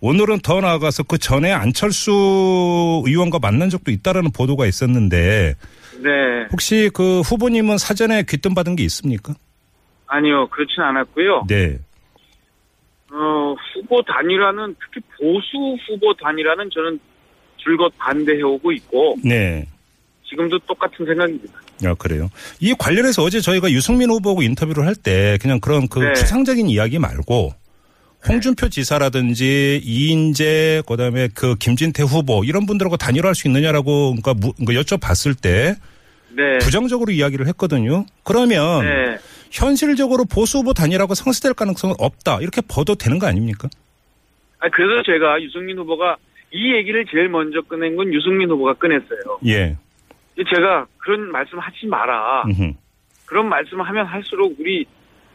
오늘은 0.00 0.40
더 0.40 0.60
나아가서 0.60 1.02
그 1.04 1.18
전에 1.18 1.52
안철수 1.52 3.02
의원과 3.06 3.38
만난 3.40 3.68
적도 3.70 3.90
있다라는 3.90 4.30
보도가 4.32 4.66
있었는데 4.66 5.54
네. 6.02 6.10
혹시 6.52 6.90
그 6.94 7.20
후보님은 7.20 7.76
사전에 7.78 8.22
귀뜸 8.28 8.54
받은 8.54 8.76
게 8.76 8.82
있습니까? 8.84 9.34
아니요. 10.06 10.48
그렇진 10.48 10.80
않았고요. 10.82 11.44
네. 11.48 11.78
어, 13.12 13.54
후보 13.74 14.02
단일화는 14.02 14.76
특히 14.80 15.00
보수 15.18 15.76
후보 15.88 16.14
단일화는 16.14 16.70
저는 16.72 16.98
줄곧 17.56 17.92
반대해오고 17.98 18.72
있고 18.72 19.16
네. 19.24 19.66
지금도 20.30 20.58
똑같은 20.60 21.04
생각입니다. 21.04 21.52
아, 21.84 21.94
그래요. 21.94 22.30
이 22.60 22.72
관련해서 22.78 23.22
어제 23.22 23.40
저희가 23.40 23.70
유승민 23.70 24.10
후보하고 24.10 24.42
인터뷰를 24.42 24.86
할 24.86 24.94
때 24.94 25.38
그냥 25.40 25.60
그런 25.60 25.88
그 25.88 25.98
네. 26.00 26.12
추상적인 26.14 26.68
이야기 26.68 26.98
말고 26.98 27.52
홍준표 28.28 28.68
지사라든지 28.68 29.80
이인재 29.82 30.82
그다음에 30.86 31.28
그 31.34 31.54
김진태 31.56 32.02
후보 32.02 32.44
이런 32.44 32.66
분들하고 32.66 32.96
단일화할 32.96 33.34
수 33.34 33.48
있느냐라고 33.48 34.14
그러니까, 34.22 34.34
무- 34.34 34.52
그러니까 34.52 34.82
여쭤봤을 34.82 35.40
때 35.40 35.74
네. 36.36 36.58
부정적으로 36.58 37.12
이야기를 37.12 37.46
했거든요. 37.48 38.04
그러면 38.22 38.84
네. 38.84 39.18
현실적으로 39.50 40.24
보수 40.26 40.58
후보 40.58 40.74
단일화가 40.74 41.14
성사될 41.14 41.54
가능성은 41.54 41.96
없다 41.98 42.38
이렇게 42.40 42.60
봐도 42.60 42.94
되는 42.94 43.18
거 43.18 43.26
아닙니까? 43.26 43.68
아, 44.60 44.68
그래서 44.68 45.02
제가 45.04 45.40
유승민 45.42 45.78
후보가 45.78 46.16
이 46.52 46.74
얘기를 46.74 47.04
제일 47.10 47.28
먼저 47.30 47.60
꺼낸 47.62 47.96
건 47.96 48.12
유승민 48.12 48.50
후보가 48.50 48.74
꺼냈어요. 48.74 49.38
예. 49.46 49.76
제가 50.44 50.86
그런 50.98 51.30
말씀 51.30 51.58
하지 51.58 51.86
마라. 51.86 52.44
그런 53.26 53.48
말씀을 53.48 53.86
하면 53.86 54.06
할수록 54.06 54.56
우리 54.58 54.86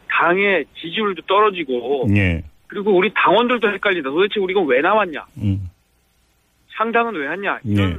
당의 0.08 0.64
지지율도 0.80 1.22
떨어지고 1.22 2.06
예. 2.16 2.42
그리고 2.66 2.96
우리 2.96 3.10
당원들도 3.14 3.68
헷갈린다. 3.68 4.10
도대체 4.10 4.40
우리가 4.40 4.60
왜 4.62 4.80
나왔냐? 4.80 5.24
음. 5.38 5.70
상당은 6.76 7.14
왜 7.14 7.26
하냐? 7.28 7.58
이런 7.64 7.90
네. 7.90 7.96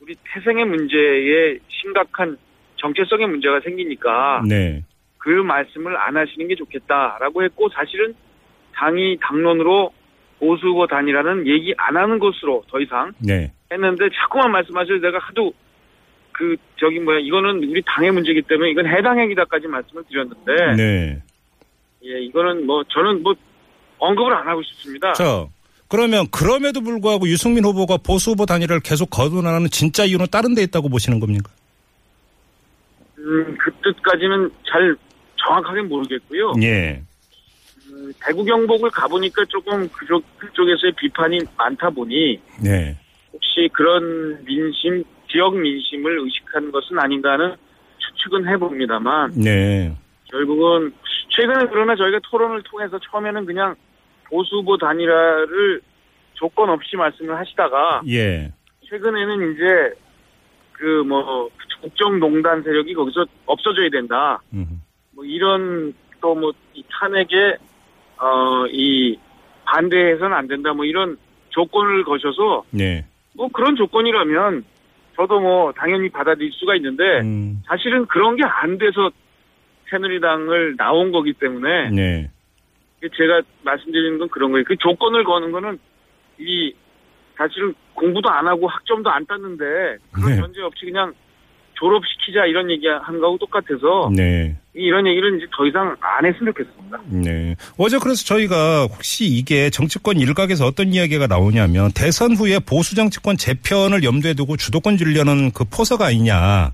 우리 0.00 0.14
태생의 0.24 0.64
문제에 0.64 1.58
심각한 1.68 2.38
정체성의 2.76 3.26
문제가 3.26 3.60
생기니까 3.60 4.42
네. 4.48 4.82
그 5.18 5.28
말씀을 5.28 5.96
안 5.96 6.16
하시는 6.16 6.46
게 6.48 6.54
좋겠다라고 6.54 7.42
했고 7.42 7.68
사실은 7.70 8.14
당이 8.74 9.18
당론으로 9.20 9.92
보수 10.38 10.68
후보 10.68 10.86
단이라는 10.86 11.46
얘기 11.48 11.74
안 11.76 11.96
하는 11.96 12.18
것으로 12.18 12.62
더 12.68 12.80
이상 12.80 13.12
네. 13.18 13.52
했는데 13.70 14.08
자꾸만 14.14 14.52
말씀하셔서 14.52 15.00
내가 15.00 15.18
하도 15.18 15.52
그 16.38 16.56
저기 16.78 17.00
뭐야 17.00 17.18
이거는 17.18 17.64
우리 17.64 17.82
당의 17.84 18.12
문제이기 18.12 18.42
때문에 18.42 18.70
이건 18.70 18.86
해당 18.86 19.18
행위다까지 19.18 19.66
말씀을 19.66 20.04
드렸는데 20.08 20.76
네. 20.76 21.22
예 22.04 22.20
이거는 22.20 22.64
뭐 22.64 22.84
저는 22.84 23.24
뭐 23.24 23.34
언급을 23.98 24.32
안 24.32 24.46
하고 24.46 24.62
싶습니다. 24.62 25.12
자, 25.14 25.48
그러면 25.88 26.28
그럼에도 26.30 26.80
불구하고 26.80 27.26
유승민 27.26 27.64
후보가 27.64 27.96
보수 27.96 28.30
후보 28.30 28.46
단일화를 28.46 28.80
계속 28.82 29.10
거둔하는 29.10 29.68
진짜 29.70 30.04
이유는 30.04 30.26
다른 30.30 30.54
데 30.54 30.62
있다고 30.62 30.88
보시는 30.88 31.18
겁니까? 31.18 31.50
음, 33.18 33.56
그 33.58 33.72
뜻까지는 33.82 34.48
잘 34.70 34.94
정확하게 35.44 35.82
모르겠고요. 35.82 36.52
예. 36.62 37.02
음, 37.90 38.12
대구 38.24 38.44
경북을 38.44 38.90
가보니까 38.90 39.44
조금 39.46 39.88
그쪽 39.88 40.22
그쪽에서의 40.38 40.92
비판이 41.00 41.40
많다 41.56 41.90
보니 41.90 42.38
네. 42.62 42.96
혹시 43.32 43.68
그런 43.72 44.44
민심 44.44 45.02
지역 45.30 45.56
민심을 45.56 46.18
의식한 46.20 46.70
것은 46.72 46.98
아닌가 46.98 47.32
하는 47.32 47.54
추측은 47.98 48.48
해봅니다만 48.48 49.32
네. 49.36 49.94
결국은 50.30 50.92
최근에 51.30 51.66
그러나 51.70 51.94
저희가 51.96 52.18
토론을 52.30 52.62
통해서 52.62 52.98
처음에는 52.98 53.46
그냥 53.46 53.74
보수 54.24 54.56
후보 54.56 54.76
단일화를 54.76 55.80
조건 56.34 56.70
없이 56.70 56.96
말씀을 56.96 57.36
하시다가 57.36 58.02
예. 58.08 58.52
최근에는 58.88 59.52
이제 59.54 59.94
그 60.72 61.02
뭐 61.04 61.48
국정농단 61.80 62.62
세력이 62.62 62.94
거기서 62.94 63.24
없어져야 63.46 63.88
된다. 63.90 64.40
음. 64.52 64.82
뭐 65.12 65.24
이런 65.24 65.92
또뭐 66.20 66.52
탄핵에 66.90 67.56
어 68.18 68.66
이 68.70 69.16
반대해서는 69.64 70.32
안 70.36 70.48
된다. 70.48 70.72
뭐 70.72 70.84
이런 70.84 71.16
조건을 71.50 72.04
거셔서 72.04 72.64
네. 72.70 73.04
뭐 73.34 73.48
그런 73.48 73.76
조건이라면 73.76 74.64
저도 75.18 75.40
뭐 75.40 75.72
당연히 75.72 76.08
받아들일 76.08 76.52
수가 76.52 76.76
있는데 76.76 77.02
음. 77.22 77.60
사실은 77.66 78.06
그런 78.06 78.36
게 78.36 78.44
안 78.44 78.78
돼서 78.78 79.10
새누리당을 79.90 80.76
나온 80.76 81.10
거기 81.10 81.32
때문에 81.32 81.90
네. 81.90 82.30
제가 83.00 83.42
말씀드리는 83.64 84.18
건 84.18 84.28
그런 84.28 84.52
거예요. 84.52 84.64
그 84.64 84.76
조건을 84.76 85.24
거는 85.24 85.50
거는 85.50 85.78
이 86.38 86.72
사실은 87.36 87.74
공부도 87.94 88.30
안 88.30 88.46
하고 88.46 88.68
학점도 88.68 89.10
안 89.10 89.26
땄는데 89.26 89.64
그런 90.12 90.30
네. 90.30 90.36
전제 90.36 90.60
없이 90.62 90.84
그냥 90.84 91.12
졸업시키자 91.78 92.44
이런 92.46 92.70
얘기 92.70 92.86
한 92.88 93.18
거하고 93.20 93.38
똑같아서 93.38 94.10
네. 94.14 94.56
이런 94.74 95.06
얘기를 95.06 95.36
이제 95.36 95.46
더 95.56 95.66
이상 95.66 95.94
안 96.00 96.24
했으면 96.26 96.52
좋겠습니다. 96.52 96.98
네. 97.06 97.54
어제 97.76 97.98
그래서 97.98 98.24
저희가 98.24 98.84
혹시 98.86 99.26
이게 99.26 99.70
정치권 99.70 100.18
일각에서 100.18 100.66
어떤 100.66 100.92
이야기가 100.92 101.26
나오냐면 101.26 101.90
대선 101.94 102.34
후에 102.36 102.58
보수 102.58 102.94
정치권 102.96 103.36
재편을 103.36 104.02
염두에 104.02 104.34
두고 104.34 104.56
주도권 104.56 104.96
주려는 104.96 105.50
그 105.52 105.64
포서가 105.64 106.06
아니냐 106.06 106.72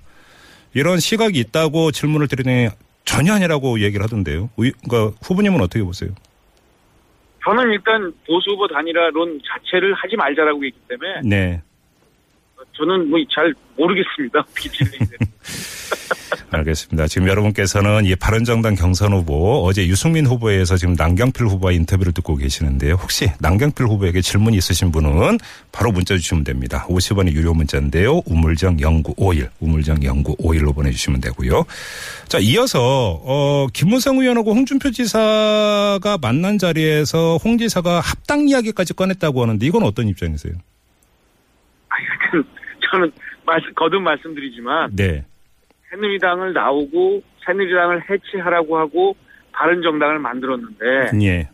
이런 0.73 0.99
시각이 0.99 1.39
있다고 1.39 1.91
질문을 1.91 2.27
드리니 2.27 2.69
전혀 3.05 3.33
아니라고 3.33 3.79
얘기를 3.81 4.03
하던데요. 4.03 4.49
의- 4.57 4.73
그러니까 4.89 5.15
후보님은 5.23 5.61
어떻게 5.61 5.83
보세요? 5.83 6.09
저는 7.43 7.71
일단 7.73 8.11
보수 8.25 8.49
후보 8.51 8.67
단일화론 8.67 9.39
자체를 9.45 9.93
하지 9.93 10.15
말자라고 10.15 10.63
했기 10.65 10.77
때문에 10.89 11.21
네. 11.23 11.61
저는 12.77 13.09
뭐 13.09 13.19
잘 13.33 13.53
모르겠습니다. 13.77 14.45
알겠습니다. 16.51 17.07
지금 17.07 17.27
여러분께서는 17.27 18.05
이 18.05 18.15
바른정당 18.15 18.75
경선 18.75 19.13
후보 19.13 19.63
어제 19.65 19.87
유승민 19.87 20.25
후보에서 20.25 20.77
지금 20.77 20.93
남경필 20.93 21.45
후보와 21.45 21.73
인터뷰를 21.73 22.13
듣고 22.13 22.35
계시는데요. 22.35 22.95
혹시 22.95 23.29
남경필 23.39 23.85
후보에게 23.85 24.21
질문이 24.21 24.57
있으신 24.57 24.91
분은 24.91 25.37
바로 25.71 25.91
문자 25.91 26.15
주시면 26.15 26.43
됩니다. 26.43 26.85
50원의 26.87 27.33
유료 27.33 27.53
문자인데요. 27.53 28.21
우물정 28.25 28.77
0951, 28.77 29.49
우물정 29.59 29.99
0951로 29.99 30.73
보내주시면 30.73 31.21
되고요. 31.21 31.65
자, 32.27 32.39
이어서 32.39 33.19
어, 33.23 33.67
김무성 33.73 34.19
의원하고 34.19 34.53
홍준표 34.53 34.91
지사가 34.91 36.17
만난 36.21 36.57
자리에서 36.57 37.37
홍 37.43 37.57
지사가 37.57 37.99
합당 37.99 38.47
이야기까지 38.47 38.93
꺼냈다고 38.93 39.41
하는데 39.41 39.65
이건 39.65 39.83
어떤 39.83 40.07
입장이세요? 40.07 40.53
저는 42.95 43.11
말씀, 43.45 43.73
거듭 43.73 44.01
말씀드리지만 44.01 44.95
네. 44.95 45.25
새누리당을 45.89 46.53
나오고 46.53 47.21
새누리당을 47.45 48.09
해체하라고 48.09 48.77
하고 48.77 49.15
바른 49.51 49.81
정당을 49.81 50.19
만들었는데 50.19 51.11
예. 51.21 51.49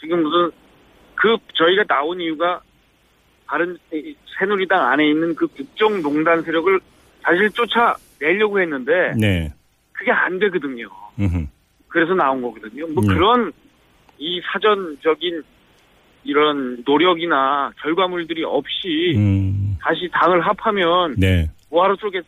지금 0.00 0.22
무슨 0.22 0.50
그 1.16 1.36
저희가 1.54 1.84
나온 1.84 2.20
이유가 2.20 2.60
바른 3.46 3.76
이 3.92 4.14
새누리당 4.38 4.86
안에 4.86 5.08
있는 5.08 5.34
그 5.34 5.46
국정농단 5.48 6.42
세력을 6.42 6.80
사실 7.22 7.50
쫓아내려고 7.50 8.60
했는데 8.60 9.14
네. 9.18 9.52
그게 9.92 10.12
안 10.12 10.38
되거든요. 10.38 10.88
음흠. 11.18 11.46
그래서 11.88 12.14
나온 12.14 12.42
거거든요. 12.42 12.86
뭐 12.88 13.02
네. 13.02 13.14
그런 13.14 13.52
이 14.18 14.40
사전적인 14.52 15.42
이런 16.24 16.82
노력이나 16.84 17.70
결과물들이 17.82 18.44
없이 18.44 19.14
음. 19.16 19.76
다시 19.80 20.08
당을 20.12 20.40
합하면 20.40 21.14
네. 21.18 21.48
뭐하러 21.70 21.96
쪼개, 21.96 22.20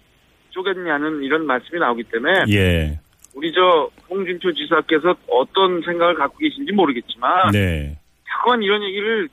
쪼겠냐는 0.51 1.23
이런 1.23 1.47
말씀이 1.47 1.81
나오기 1.81 2.05
때문에 2.05 2.45
예. 2.51 2.99
우리 3.35 3.53
저 3.53 3.91
홍준표 4.09 4.53
지사께서 4.53 5.15
어떤 5.29 5.83
생각을 5.83 6.15
갖고 6.15 6.39
계신지 6.39 6.73
모르겠지만 6.73 7.51
네. 7.53 7.99
자꾸만 8.29 8.63
이런 8.63 8.83
얘기를 8.83 9.29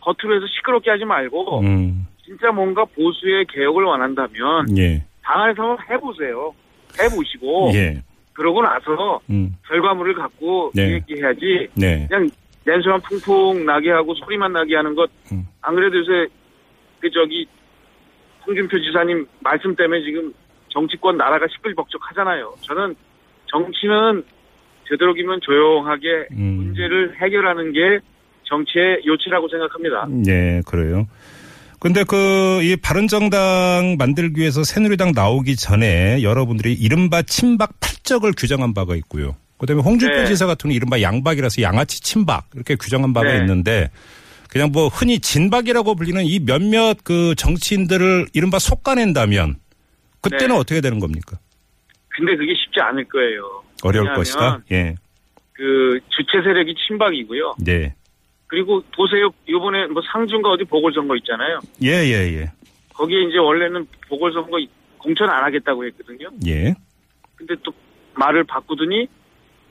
겉으로 0.00 0.36
해서 0.36 0.46
시끄럽게 0.46 0.90
하지 0.90 1.04
말고 1.04 1.60
음. 1.60 2.06
진짜 2.24 2.50
뭔가 2.50 2.84
보수의 2.84 3.46
개혁을 3.46 3.84
원한다면 3.84 4.76
예. 4.76 5.04
당 5.22 5.42
안에서 5.42 5.62
한번 5.62 5.78
해보세요. 5.90 6.54
해보시고 7.00 7.70
예. 7.74 8.02
그러고 8.32 8.62
나서 8.62 9.20
음. 9.30 9.56
결과물을 9.66 10.14
갖고 10.14 10.70
네. 10.74 10.94
얘기해야지 10.94 11.68
네. 11.74 12.06
그냥 12.08 12.30
냄새만 12.68 13.00
풍풍 13.00 13.64
나게 13.64 13.90
하고 13.90 14.14
소리만 14.14 14.52
나게 14.52 14.76
하는 14.76 14.94
것 14.94 15.10
음. 15.32 15.46
안 15.62 15.74
그래도 15.74 15.98
요새 15.98 16.32
그 17.00 17.10
저기 17.10 17.46
홍준표 18.46 18.78
지사님 18.80 19.26
말씀 19.40 19.74
때문에 19.74 20.02
지금 20.02 20.32
정치권 20.68 21.16
나라가 21.16 21.46
시끌벅적하잖아요. 21.48 22.54
저는 22.62 22.94
정치는 23.46 24.22
되도록이면 24.88 25.40
조용하게 25.42 26.28
음. 26.32 26.44
문제를 26.56 27.16
해결하는 27.20 27.72
게 27.72 28.00
정치의 28.44 29.02
요치라고 29.06 29.48
생각합니다. 29.48 30.06
네, 30.08 30.62
그래요. 30.66 31.06
근데 31.80 32.02
그, 32.02 32.60
이 32.62 32.76
바른정당 32.76 33.96
만들기 33.98 34.40
위해서 34.40 34.64
새누리당 34.64 35.12
나오기 35.14 35.56
전에 35.56 36.22
여러분들이 36.22 36.72
이른바 36.72 37.22
친박 37.22 37.78
탈적을 37.80 38.32
규정한 38.36 38.74
바가 38.74 38.96
있고요. 38.96 39.36
그 39.58 39.66
다음에 39.66 39.82
홍준표 39.82 40.16
네. 40.16 40.26
지사 40.26 40.46
같은 40.46 40.70
이른바 40.70 41.02
양박이라서 41.02 41.62
양아치 41.62 42.00
친박 42.00 42.48
이렇게 42.54 42.76
규정한 42.76 43.12
바가 43.12 43.32
네. 43.32 43.38
있는데 43.38 43.90
그냥 44.48 44.70
뭐 44.72 44.88
흔히 44.88 45.18
진박이라고 45.18 45.94
불리는 45.94 46.24
이 46.24 46.38
몇몇 46.40 46.96
그 47.04 47.34
정치인들을 47.36 48.28
이른바 48.32 48.58
속가낸다면 48.58 49.56
그때는 50.22 50.54
네. 50.54 50.60
어떻게 50.60 50.80
되는 50.80 51.00
겁니까? 51.00 51.38
근데 52.08 52.36
그게 52.36 52.54
쉽지 52.54 52.80
않을 52.80 53.04
거예요. 53.04 53.62
어려울 53.82 54.14
것이다. 54.14 54.60
예. 54.72 54.94
그 55.52 56.00
주체 56.08 56.42
세력이 56.42 56.74
친박이고요. 56.86 57.56
네. 57.60 57.94
그리고 58.46 58.82
보세요. 58.96 59.30
이번에 59.46 59.86
뭐 59.88 60.02
상중과 60.12 60.50
어디 60.50 60.64
보궐선거 60.64 61.14
있잖아요. 61.16 61.60
예, 61.82 61.90
예, 61.90 62.40
예. 62.40 62.52
거기에 62.94 63.22
이제 63.28 63.38
원래는 63.38 63.86
보궐선거 64.08 64.58
공천 64.98 65.28
안 65.28 65.44
하겠다고 65.44 65.84
했거든요. 65.86 66.30
예. 66.46 66.74
근데 67.36 67.54
또 67.62 67.72
말을 68.14 68.44
바꾸더니 68.44 69.06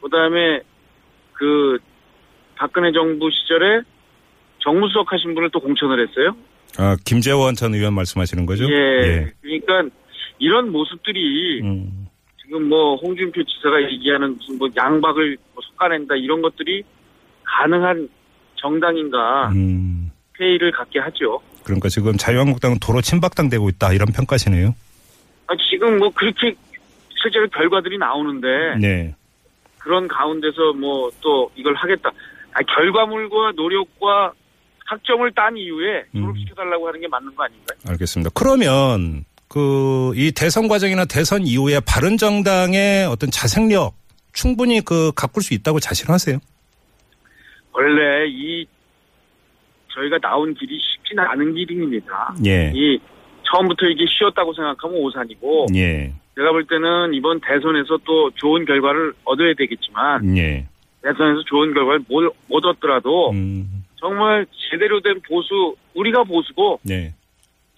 그다음에 0.01 0.61
그 1.33 1.77
박근혜 2.55 2.91
정부 2.91 3.29
시절에 3.31 3.81
정무수석 4.59 5.11
하신 5.11 5.35
분을 5.35 5.49
또 5.51 5.59
공천을 5.59 6.07
했어요. 6.07 6.35
아, 6.77 6.95
김재원 7.05 7.55
전 7.55 7.73
의원 7.73 7.93
말씀하시는 7.93 8.45
거죠? 8.45 8.65
예. 8.65 9.31
그러니까 9.41 9.95
이런 10.39 10.71
모습들이 10.71 11.61
음. 11.61 12.07
지금 12.41 12.69
뭐 12.69 12.95
홍준표 12.95 13.43
지사가 13.43 13.81
얘기하는 13.91 14.35
무슨 14.37 14.57
뭐 14.57 14.69
양박을 14.75 15.37
뭐 15.53 15.63
솎아낸다 15.77 16.15
이런 16.15 16.41
것들이 16.41 16.83
가능한 17.43 18.09
정당인가 18.55 19.49
음. 19.49 20.11
회의를 20.39 20.71
갖게 20.71 20.99
하죠. 20.99 21.41
그러니까 21.63 21.89
지금 21.89 22.13
자유한국당은 22.17 22.77
도로 22.79 23.01
친박당 23.01 23.49
되고 23.49 23.67
있다 23.69 23.93
이런 23.93 24.07
평가시네요. 24.13 24.75
아, 25.47 25.53
지금 25.69 25.97
뭐 25.97 26.09
그렇게 26.09 26.55
실제로 27.21 27.47
결과들이 27.49 27.97
나오는데 27.97 28.47
네. 28.79 29.15
그런 29.87 30.07
가운데서 30.09 30.73
뭐 30.73 31.09
또 31.21 31.49
이걸 31.55 31.73
하겠다. 31.75 32.09
아, 32.53 32.59
결과물과 32.75 33.53
노력과 33.55 34.33
학점을 34.85 35.31
딴 35.33 35.55
이후에 35.57 36.03
음. 36.15 36.21
졸업시켜달라고 36.21 36.87
하는 36.87 36.99
게 36.99 37.07
맞는 37.07 37.33
거 37.35 37.43
아닌가요? 37.43 37.77
알겠습니다. 37.89 38.29
그러면 38.33 39.23
그 39.47 40.11
이 40.15 40.31
대선 40.35 40.67
과정이나 40.67 41.05
대선 41.05 41.43
이후에 41.47 41.79
바른 41.85 42.17
정당의 42.17 43.05
어떤 43.05 43.29
자생력 43.31 43.93
충분히 44.33 44.81
그 44.81 45.11
가꿀 45.15 45.41
수 45.43 45.53
있다고 45.53 45.79
자신하세요? 45.79 46.37
원래 47.73 48.27
이 48.27 48.65
저희가 49.93 50.17
나온 50.19 50.53
길이 50.53 50.77
쉽지는 50.79 51.23
않은 51.23 51.53
길입니다. 51.55 52.35
예. 52.45 52.71
이 52.75 52.99
처음부터 53.51 53.85
이게 53.87 54.05
쉬웠다고 54.07 54.53
생각하면 54.53 54.97
오산이고 54.97 55.67
예. 55.75 56.13
제가 56.37 56.51
볼 56.51 56.65
때는 56.65 57.15
이번 57.15 57.39
대선에서 57.41 57.97
또 58.05 58.29
좋은 58.35 58.63
결과를 58.65 59.13
얻어야 59.23 59.55
되겠지만 59.55 60.37
예. 60.37 60.67
대선에서 61.01 61.41
좋은 61.47 61.73
결과를 61.73 62.01
못, 62.07 62.31
못 62.47 62.63
얻더라도 62.63 63.31
음. 63.31 63.83
정말 63.95 64.45
제대로 64.69 65.01
된 65.01 65.19
보수 65.27 65.75
우리가 65.95 66.23
보수고 66.23 66.79
네. 66.83 67.11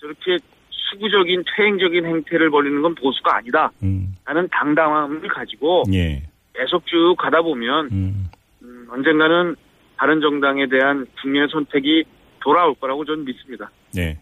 저렇게 0.02 0.38
수구적인 0.70 1.44
퇴행적인 1.56 2.06
행태를 2.06 2.50
벌이는 2.50 2.82
건 2.82 2.96
보수가 2.96 3.38
아니다. 3.38 3.72
음. 3.82 4.18
라는 4.26 4.46
당당함을 4.52 5.30
가지고 5.30 5.84
예. 5.94 6.22
계속 6.54 6.86
쭉 6.86 7.16
가다 7.18 7.42
보면 7.42 7.88
음. 7.94 8.30
음, 8.62 8.88
언젠가는 8.90 9.56
바른 9.96 10.20
정당에 10.20 10.68
대한 10.68 11.06
국민의 11.22 11.48
선택이 11.50 12.04
돌아올 12.42 12.76
거라고 12.76 13.06
저는 13.06 13.24
믿습니다. 13.24 13.72
네. 13.94 14.20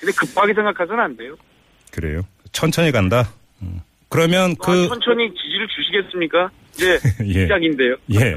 근데 0.00 0.12
급하게 0.18 0.52
생각해서는 0.54 1.00
안 1.00 1.16
돼요. 1.16 1.36
그래요. 1.92 2.22
천천히 2.50 2.90
간다. 2.90 3.24
음. 3.62 3.80
그러면 4.08 4.52
아, 4.52 4.54
그 4.64 4.88
천천히 4.88 5.30
지지를 5.34 5.68
주시겠습니까? 5.68 6.50
이제 6.74 6.98
예. 7.26 7.42
시작인데요. 7.42 7.96
예. 8.14 8.36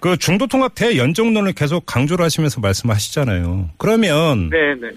그 0.00 0.16
중도 0.16 0.46
통합 0.46 0.74
대연정론을 0.74 1.52
계속 1.52 1.84
강조를 1.86 2.24
하시면서 2.24 2.60
말씀하시잖아요. 2.60 3.70
그러면 3.78 4.50
네, 4.50 4.74
네. 4.74 4.90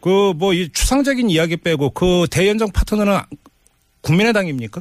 그 0.00 0.32
뭐 0.34 0.52
이 0.54 0.68
추상적인 0.70 1.28
이야기 1.30 1.56
빼고 1.56 1.90
그 1.90 2.26
대연정 2.30 2.68
파트너는 2.74 3.18
국민의당입니까? 4.02 4.80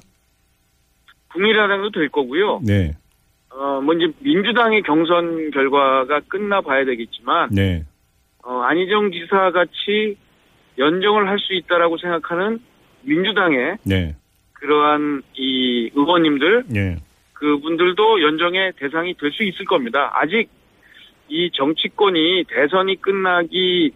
국민의당도 1.34 1.92
될 1.92 2.10
거고요. 2.10 2.62
네. 2.64 2.96
어, 3.50 3.82
뭐 3.82 3.94
이제 3.96 4.12
민주당의 4.20 4.82
경선 4.84 5.52
결과가 5.52 6.22
끝나 6.28 6.62
봐야 6.62 6.86
되겠지만 6.86 7.50
네. 7.52 7.84
어, 8.44 8.62
안희정 8.62 9.12
지사 9.12 9.52
같이 9.52 10.16
연정을 10.78 11.28
할 11.28 11.38
수 11.40 11.54
있다라고 11.54 11.98
생각하는 11.98 12.60
민주당의 13.08 13.78
네. 13.84 14.16
그러한 14.54 15.24
이 15.36 15.90
의원님들 15.96 16.64
네. 16.68 16.98
그분들도 17.34 18.22
연정의 18.22 18.74
대상이 18.78 19.14
될 19.16 19.32
수 19.32 19.44
있을 19.44 19.66
겁니다. 19.66 20.12
아직 20.14 20.50
이 21.30 21.50
정치권이 21.54 22.46
대선이 22.50 23.02
끝나기 23.02 23.92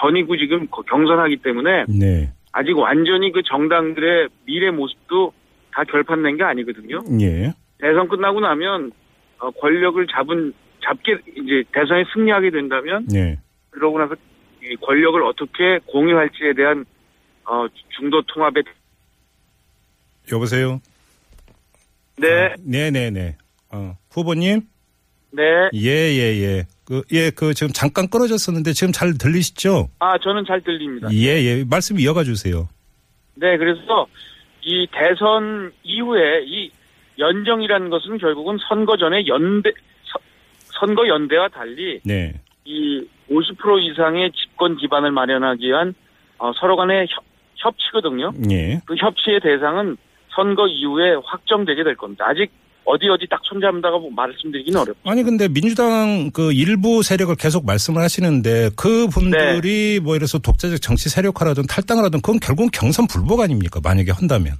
전이고 0.00 0.36
지금 0.36 0.66
경선하기 0.68 1.36
때문에 1.38 1.84
네. 1.88 2.32
아직 2.52 2.76
완전히 2.76 3.32
그 3.32 3.42
정당들의 3.42 4.28
미래 4.46 4.70
모습도 4.70 5.32
다 5.72 5.84
결판낸 5.84 6.36
게 6.36 6.44
아니거든요. 6.44 7.00
예. 7.20 7.52
대선 7.78 8.08
끝나고 8.08 8.40
나면 8.40 8.92
어, 9.38 9.50
권력을 9.50 10.06
잡은 10.06 10.52
잡게 10.82 11.18
이제 11.36 11.64
대선에 11.72 12.04
승리하게 12.14 12.50
된다면 12.50 13.06
네. 13.12 13.38
그러고 13.70 13.98
나서 13.98 14.14
이 14.62 14.74
권력을 14.76 15.22
어떻게 15.22 15.78
공유할지에 15.86 16.54
대한 16.54 16.86
어, 17.46 17.66
중도 17.96 18.22
통합의 18.22 18.64
여보세요. 20.32 20.80
네, 22.18 22.54
네, 22.60 22.90
네, 22.90 23.10
네. 23.10 23.36
어, 23.70 23.96
후보님. 24.10 24.62
네. 25.32 25.42
예, 25.74 25.90
예, 25.90 26.42
예. 26.42 26.64
그, 26.84 27.02
예, 27.12 27.30
그 27.30 27.52
지금 27.52 27.72
잠깐 27.72 28.08
끊어졌었는데 28.08 28.72
지금 28.72 28.92
잘 28.92 29.18
들리시죠? 29.18 29.90
아, 29.98 30.16
저는 30.18 30.44
잘 30.46 30.62
들립니다. 30.62 31.08
예, 31.12 31.42
예. 31.44 31.64
말씀 31.64 31.98
이어가 32.00 32.24
주세요. 32.24 32.68
네, 33.34 33.56
그래서 33.58 34.06
이 34.62 34.86
대선 34.92 35.72
이후에 35.82 36.42
이 36.46 36.70
연정이라는 37.18 37.90
것은 37.90 38.18
결국은 38.18 38.56
선거 38.68 38.96
전에 38.96 39.26
연대 39.26 39.70
서- 40.04 40.18
선거 40.80 41.06
연대와 41.06 41.48
달리 41.48 42.00
네. 42.04 42.34
이 42.64 43.06
50% 43.30 43.82
이상의 43.92 44.32
집권 44.32 44.76
기반을 44.76 45.10
마련하기 45.10 45.66
위한 45.66 45.94
어, 46.38 46.52
서로 46.60 46.76
간의 46.76 47.06
협, 47.10 47.24
협치거든요. 47.56 48.32
예. 48.50 48.80
그 48.84 48.94
협치의 48.96 49.40
대상은 49.40 49.96
선거 50.34 50.66
이후에 50.66 51.14
확정되게 51.24 51.82
될 51.82 51.96
겁니다. 51.96 52.26
아직 52.28 52.50
어디 52.84 53.08
어디 53.08 53.26
딱 53.28 53.40
손잡는다고 53.44 53.98
뭐 53.98 54.10
말씀드리기는 54.12 54.78
어렵고. 54.80 55.10
아니 55.10 55.22
근데 55.24 55.48
민주당 55.48 56.30
그 56.32 56.52
일부 56.52 57.02
세력을 57.02 57.34
계속 57.36 57.66
말씀을 57.66 58.00
하시는데 58.00 58.70
그 58.76 59.08
분들이 59.08 59.98
뭐 60.00 60.14
이래서 60.14 60.38
독자적 60.38 60.80
정치 60.80 61.08
세력화라든 61.08 61.64
탈당을 61.66 62.04
하든 62.04 62.20
그건 62.20 62.38
결국은 62.38 62.70
경선 62.72 63.08
불복 63.08 63.40
아닙니까? 63.40 63.80
만약에 63.82 64.12
한다면. 64.12 64.54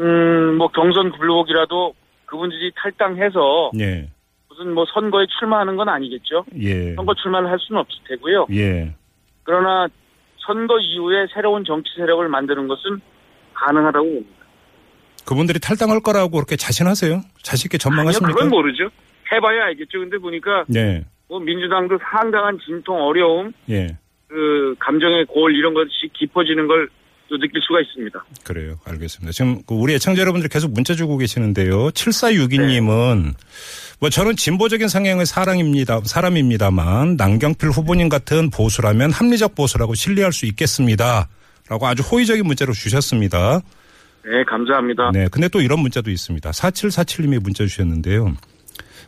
음, 0.00 0.56
뭐 0.56 0.68
경선 0.68 1.12
불복이라도 1.12 1.94
그분들이 2.26 2.72
탈당해서 2.74 3.70
예. 3.78 4.08
무슨 4.48 4.74
뭐 4.74 4.84
선거에 4.92 5.26
출마하는 5.38 5.76
건 5.76 5.88
아니겠죠. 5.88 6.44
예. 6.58 6.94
선거 6.94 7.14
출마를 7.14 7.48
할 7.48 7.58
수는 7.60 7.80
없을 7.80 7.96
테고요. 8.08 8.46
예. 8.52 8.92
그러나 9.44 9.88
선거 10.46 10.78
이후에 10.78 11.26
새로운 11.32 11.64
정치 11.64 11.90
세력을 11.96 12.26
만드는 12.28 12.68
것은 12.68 13.00
가능하다고 13.54 14.04
봅니다. 14.04 14.40
그분들이 15.26 15.60
탈당할 15.60 16.00
거라고 16.00 16.30
그렇게 16.30 16.56
자신하세요? 16.56 17.20
자신 17.42 17.68
있게 17.68 17.76
아니요, 17.76 17.78
전망하십니까? 17.78 18.34
그건 18.34 18.48
모르죠. 18.50 18.88
해봐야 19.30 19.66
알겠죠. 19.66 20.00
근데 20.00 20.18
보니까 20.18 20.64
네. 20.68 21.04
뭐 21.28 21.38
민주당도 21.38 21.98
상당한 22.10 22.58
진통, 22.64 23.00
어려움, 23.00 23.52
예. 23.68 23.96
그 24.26 24.74
감정의 24.78 25.26
골 25.26 25.54
이런 25.54 25.74
것이 25.74 26.08
깊어지는 26.12 26.66
걸 26.66 26.88
또 27.30 27.38
느낄 27.38 27.60
수가 27.62 27.80
있습니다. 27.80 28.24
그래요. 28.42 28.76
알겠습니다. 28.84 29.30
지금 29.30 29.62
그 29.64 29.74
우리 29.74 29.94
애청자 29.94 30.20
여러분들이 30.20 30.50
계속 30.50 30.72
문자 30.72 30.94
주고 30.94 31.16
계시는데요. 31.16 31.90
7462님은 31.90 33.34
뭐 34.00 34.10
저는 34.10 34.34
진보적인 34.34 34.88
성향의 34.88 35.26
사람입니다. 35.26 36.00
사람입니다만 36.04 37.16
남경필 37.16 37.70
후보님 37.70 38.08
같은 38.08 38.50
보수라면 38.50 39.12
합리적 39.12 39.54
보수라고 39.54 39.94
신뢰할 39.94 40.32
수 40.32 40.44
있겠습니다. 40.46 41.28
라고 41.68 41.86
아주 41.86 42.02
호의적인 42.02 42.44
문자로 42.44 42.72
주셨습니다. 42.72 43.60
네, 44.24 44.44
감사합니다. 44.44 45.12
네. 45.12 45.28
근데 45.30 45.48
또 45.48 45.60
이런 45.60 45.78
문자도 45.78 46.10
있습니다. 46.10 46.50
4747님이 46.50 47.40
문자 47.40 47.64
주셨는데요. 47.64 48.34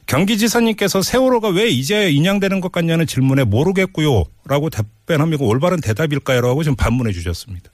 경기지사님께서 0.07 1.03
세월호가 1.03 1.49
왜 1.49 1.69
이제 1.69 2.11
인양되는 2.11 2.61
것 2.61 2.71
같냐는 2.71 3.05
질문에 3.07 3.45
모르겠고요. 3.45 4.25
라고 4.47 4.71
답변하면 4.71 5.39
올바른 5.41 5.81
대답일까요? 5.81 6.41
라고 6.41 6.63
지금 6.63 6.77
반문해 6.77 7.13
주셨습니다. 7.13 7.72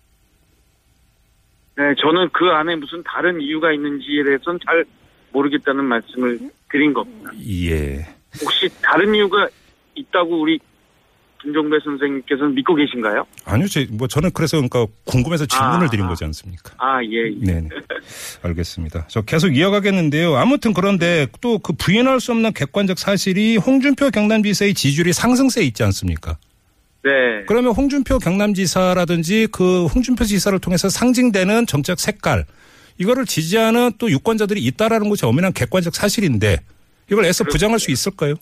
네, 1.79 1.95
저는 2.03 2.29
그 2.33 2.47
안에 2.47 2.75
무슨 2.75 3.03
다른 3.05 3.41
이유가 3.41 3.73
있는지에 3.73 4.25
대해서는 4.25 4.59
잘 4.67 4.85
모르겠다는 5.33 5.85
말씀을 5.85 6.41
드린 6.71 6.93
겁니다. 6.93 7.31
예. 7.49 8.05
혹시 8.43 8.69
다른 8.83 9.15
이유가 9.15 9.49
있다고 9.95 10.41
우리 10.41 10.59
김종배 11.41 11.77
선생님께서는 11.85 12.55
믿고 12.57 12.75
계신가요? 12.75 13.25
아니요, 13.45 13.69
제, 13.69 13.87
뭐 13.93 14.09
저는 14.09 14.33
그래서 14.35 14.57
그러니까 14.57 14.87
궁금해서 15.05 15.47
질문을 15.47 15.87
아, 15.87 15.89
드린 15.89 16.05
아. 16.07 16.09
거지 16.09 16.25
않습니까? 16.25 16.73
아, 16.79 17.01
예. 17.05 17.29
예. 17.31 17.61
네, 17.61 17.69
알겠습니다. 18.43 19.07
저 19.09 19.23
계속 19.23 19.57
이어가겠는데요. 19.57 20.35
아무튼 20.37 20.75
그런데 20.75 21.29
또 21.41 21.59
그 21.61 21.73
부인할 21.75 22.19
수 22.19 22.33
없는 22.33 22.55
객관적 22.55 22.99
사실이 22.99 23.57
홍준표 23.57 24.11
경남지사의 24.11 24.75
지지율이 24.75 25.13
상승세에 25.13 25.63
있지 25.65 25.85
않습니까? 25.85 26.39
네. 27.09 27.45
그러면 27.47 27.73
홍준표 27.73 28.19
경남지사라든지 28.19 29.49
그 29.51 29.87
홍준표 29.87 30.25
지사를 30.25 30.59
통해서 30.59 30.89
상징되는 30.91 31.67
정책 31.67 31.99
색깔 31.99 32.45
이거를 32.99 33.25
지지하는 33.25 33.93
또 33.99 34.11
유권자들이 34.11 34.61
있다라는 34.61 35.09
것이 35.09 35.25
엄연한 35.25 35.53
객관적 35.55 35.95
사실인데 35.95 36.59
이걸 37.11 37.25
애써 37.25 37.45
부정할 37.45 37.79
수 37.79 37.91
있을까요? 37.91 38.35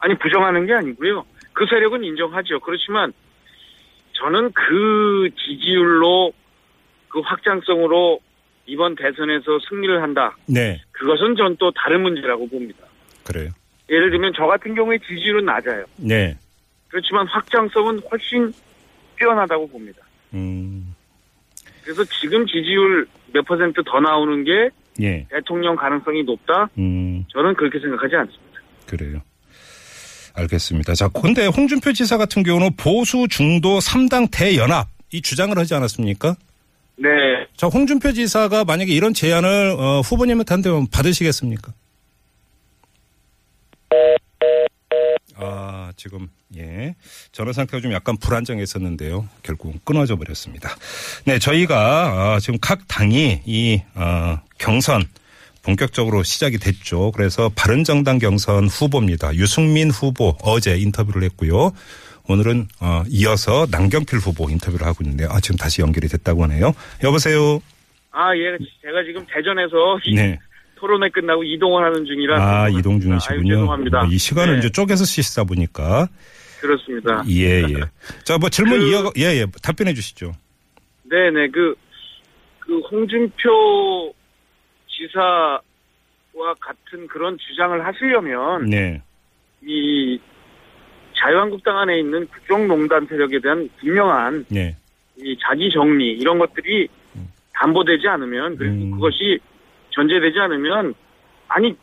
아니, 0.00 0.18
부정하는 0.18 0.66
게 0.66 0.74
아니고요. 0.74 1.24
그 1.54 1.64
세력은 1.70 2.04
인정하죠. 2.04 2.60
그렇지만 2.60 3.12
저는 4.12 4.52
그 4.52 5.30
지지율로 5.46 6.32
그 7.08 7.20
확장성으로 7.20 8.20
이번 8.66 8.96
대선에서 8.96 9.58
승리를 9.68 10.02
한다. 10.02 10.36
네, 10.46 10.80
그것은 10.92 11.36
전 11.36 11.56
또 11.58 11.70
다른 11.72 12.02
문제라고 12.02 12.48
봅니다. 12.48 12.80
그래요. 13.24 13.50
예를 13.90 14.10
들면 14.10 14.32
저 14.36 14.46
같은 14.46 14.74
경우에 14.74 14.98
지지율은 14.98 15.44
낮아요. 15.44 15.84
네, 15.96 16.36
그렇지만 16.94 17.26
확장성은 17.26 18.02
훨씬 18.08 18.52
뛰어나다고 19.18 19.66
봅니다. 19.66 19.98
음, 20.32 20.94
그래서 21.82 22.04
지금 22.20 22.46
지지율 22.46 23.08
몇 23.32 23.44
퍼센트 23.44 23.82
더 23.84 23.98
나오는 23.98 24.44
게 24.44 24.70
예, 25.00 25.26
대통령 25.28 25.74
가능성이 25.74 26.22
높다? 26.22 26.68
음. 26.78 27.24
저는 27.30 27.54
그렇게 27.54 27.80
생각하지 27.80 28.14
않습니다. 28.14 28.60
그래요. 28.86 29.20
알겠습니다. 30.36 30.94
자, 30.94 31.08
근데 31.08 31.46
홍준표 31.46 31.92
지사 31.92 32.16
같은 32.16 32.44
경우는 32.44 32.76
보수 32.76 33.26
중도 33.28 33.80
3당 33.80 34.28
대연합 34.30 34.86
이 35.12 35.20
주장을 35.20 35.58
하지 35.58 35.74
않았습니까? 35.74 36.36
네. 36.94 37.08
자, 37.56 37.66
홍준표 37.66 38.12
지사가 38.12 38.64
만약에 38.64 38.92
이런 38.92 39.14
제안을 39.14 39.74
어, 39.76 40.00
후보님한테 40.00 40.54
한다면 40.54 40.86
받으시겠습니까? 40.92 41.72
아, 45.36 45.92
지금 45.96 46.28
예. 46.56 46.94
전화 47.32 47.52
상태가 47.52 47.80
좀 47.80 47.92
약간 47.92 48.16
불안정했었는데요. 48.16 49.28
결국 49.42 49.84
끊어져 49.84 50.16
버렸습니다. 50.16 50.70
네, 51.24 51.38
저희가 51.38 52.34
아, 52.34 52.40
지금 52.40 52.58
각 52.60 52.86
당이 52.88 53.42
이 53.44 53.82
어, 53.94 54.38
경선 54.58 55.04
본격적으로 55.62 56.22
시작이 56.22 56.58
됐죠. 56.58 57.10
그래서 57.12 57.50
바른정당 57.54 58.18
경선 58.18 58.66
후보입니다. 58.68 59.34
유승민 59.34 59.90
후보 59.90 60.36
어제 60.42 60.76
인터뷰를 60.76 61.22
했고요. 61.24 61.72
오늘은 62.28 62.68
어, 62.80 63.02
이어서 63.08 63.66
남경필 63.70 64.18
후보 64.18 64.48
인터뷰를 64.48 64.86
하고 64.86 64.98
있는데요. 65.02 65.28
아, 65.30 65.40
지금 65.40 65.56
다시 65.56 65.82
연결이 65.82 66.08
됐다고 66.08 66.42
하네요. 66.44 66.72
여보세요. 67.02 67.60
아, 68.12 68.34
예. 68.36 68.56
제가 68.82 69.02
지금 69.06 69.26
대전에서 69.26 69.98
이 70.04 70.14
네. 70.14 70.38
토론회 70.84 71.08
끝나고 71.08 71.42
이동을 71.44 71.82
하는 71.82 72.04
중이라. 72.04 72.38
아. 72.38 72.68
이동 72.68 73.00
중이시군요. 73.00 73.38
아유, 73.40 73.48
죄송합니다. 73.48 74.02
어, 74.02 74.06
이 74.06 74.18
시간을 74.18 74.52
네, 74.54 74.58
이제 74.58 74.68
쪼개서 74.70 75.06
쓰시다 75.06 75.44
보니까 75.44 76.08
그렇습니다. 76.60 77.22
예, 77.26 77.62
예. 77.62 77.74
자, 78.24 78.36
뭐 78.36 78.50
질문 78.50 78.80
그- 78.80 78.90
이어 78.90 79.10
예, 79.16 79.40
예. 79.40 79.46
답변해 79.62 79.94
주시죠. 79.94 80.32
네네. 81.04 81.48
그, 81.48 81.74
그 82.58 82.80
홍준표 82.80 84.12
지사와 84.88 86.54
같은 86.60 87.06
그런 87.08 87.38
주장을 87.38 87.84
하시려면 87.86 88.66
네. 88.66 89.00
이 89.62 90.20
자유한국당 91.18 91.78
안에 91.78 91.98
있는 91.98 92.26
국정농단 92.26 93.06
세력에 93.06 93.38
대한 93.40 93.70
분명한 93.80 94.44
네. 94.50 94.76
이 95.16 95.34
자기 95.40 95.70
정리 95.72 96.12
이런 96.12 96.38
것들이 96.38 96.88
담보되지 97.54 98.06
않으면 98.06 98.58
그리고 98.58 98.74
음. 98.74 98.90
그것이 98.92 99.38
전제되지 99.94 100.38
않으면 100.38 100.94
아니 101.48 101.74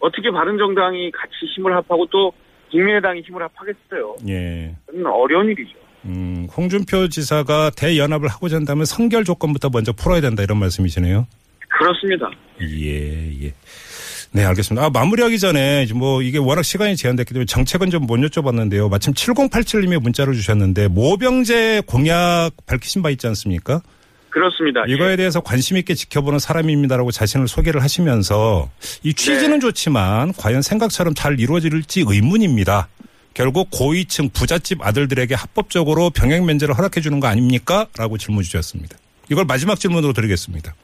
어떻게 0.00 0.30
바른정당이 0.30 1.10
같이 1.12 1.32
힘을 1.56 1.74
합하고 1.74 2.06
또 2.10 2.32
국민의당이 2.70 3.22
힘을 3.22 3.42
합하겠어요. 3.42 4.16
예. 4.28 4.74
그건 4.86 5.06
어려운 5.06 5.46
일이죠. 5.46 5.76
음, 6.04 6.46
홍준표 6.56 7.08
지사가 7.08 7.70
대연합을 7.76 8.28
하고자 8.28 8.56
한다면 8.56 8.84
선결 8.84 9.24
조건부터 9.24 9.70
먼저 9.72 9.92
풀어야 9.92 10.20
된다 10.20 10.42
이런 10.42 10.58
말씀이시네요. 10.58 11.26
그렇습니다. 11.68 12.30
예, 12.62 13.44
예. 13.46 13.52
네, 14.30 14.44
알겠습니다. 14.44 14.86
아, 14.86 14.90
마무리하기 14.90 15.38
전에 15.38 15.86
뭐 15.94 16.22
이게 16.22 16.38
워낙 16.38 16.62
시간이 16.62 16.96
제한됐기 16.96 17.32
때문에 17.32 17.46
정책은 17.46 17.90
좀 17.90 18.02
못 18.06 18.18
여쭤봤는데요. 18.20 18.90
마침 18.90 19.12
7087님이 19.14 19.98
문자를 20.00 20.34
주셨는데 20.34 20.88
모병제 20.88 21.82
공약 21.86 22.50
밝히신 22.66 23.02
바 23.02 23.10
있지 23.10 23.26
않습니까? 23.26 23.80
그렇습니다. 24.30 24.84
이거에 24.86 25.16
대해서 25.16 25.40
관심 25.40 25.76
있게 25.76 25.94
지켜보는 25.94 26.38
사람입니다라고 26.38 27.10
자신을 27.10 27.48
소개를 27.48 27.82
하시면서 27.82 28.70
이 29.02 29.14
취지는 29.14 29.54
네. 29.54 29.58
좋지만 29.58 30.32
과연 30.34 30.62
생각처럼 30.62 31.14
잘 31.14 31.40
이루어질지 31.40 32.04
의문입니다. 32.06 32.88
결국 33.34 33.68
고위층 33.70 34.30
부잣집 34.30 34.84
아들들에게 34.84 35.34
합법적으로 35.34 36.10
병역 36.10 36.44
면제를 36.44 36.76
허락해 36.76 37.00
주는 37.00 37.20
거 37.20 37.28
아닙니까? 37.28 37.86
라고 37.96 38.18
질문 38.18 38.42
주셨습니다. 38.42 38.96
이걸 39.30 39.44
마지막 39.44 39.78
질문으로 39.78 40.12
드리겠습니다. 40.12 40.74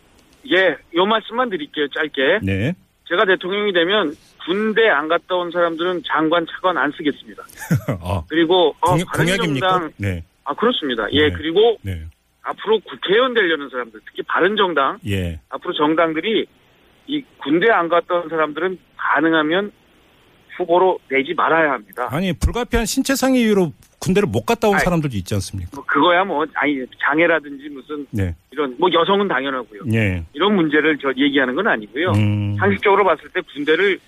예, 0.53 0.77
요 0.95 1.07
말씀만 1.07 1.51
드릴게요. 1.51 1.89
짧게. 1.89 2.41
네. 2.43 2.75
제가 3.09 3.25
대통령이 3.25 3.73
되면 3.73 4.15
군대 4.45 4.89
안 4.89 5.09
갔다 5.09 5.35
온 5.35 5.51
사람들은 5.51 6.03
장관 6.07 6.47
차관 6.47 6.77
안 6.77 6.93
쓰겠습니다. 6.93 7.43
어, 8.01 8.25
그리고 8.29 8.75
어, 8.81 8.93
공약, 8.93 9.13
공약입니까? 9.13 9.67
바른정당 9.67 9.93
네. 9.97 10.23
아 10.45 10.55
그렇습니다. 10.55 11.07
예, 11.13 11.29
네. 11.29 11.33
그리고 11.33 11.79
네. 11.83 12.05
앞으로 12.45 12.81
국회의원 12.81 13.35
되려는 13.35 13.69
사람들, 13.71 14.01
특히 14.07 14.23
바른정당 14.23 14.99
예. 15.09 15.41
앞으로 15.49 15.73
정당들이 15.73 16.47
이 17.07 17.25
군대 17.43 17.71
안온 17.71 17.91
사람들은 18.29 18.79
가능하면 18.97 19.73
후보로 20.57 21.01
내지 21.09 21.35
말아야 21.35 21.73
합니다. 21.73 22.09
아니, 22.11 22.33
불가피한 22.33 22.87
신체상의 22.87 23.43
이유로 23.43 23.73
군대를 23.99 24.29
못 24.29 24.45
갔다 24.45 24.69
온 24.69 24.75
아이. 24.75 24.81
사람들도 24.81 25.17
있지 25.17 25.35
않습니까? 25.35 25.71
뭐 25.75 25.85
그거야 25.87 26.25
뭐 26.25 26.45
아니 26.55 26.85
장애라든지 27.01 27.71
무슨 27.71 28.07
네. 28.11 28.35
이런 28.51 28.77
뭐 28.79 28.91
여성은 28.93 29.27
당연하고요. 29.29 29.81
예. 29.95 30.23
이런 30.35 30.55
문제를 30.55 30.99
저 31.01 31.09
얘기하는 31.17 31.55
건 31.55 31.67
아니고요. 31.67 32.11
음. 32.13 32.57
상식적으로 32.59 33.05
봤을 33.05 33.31
때 33.31 33.41
군대를 33.55 33.99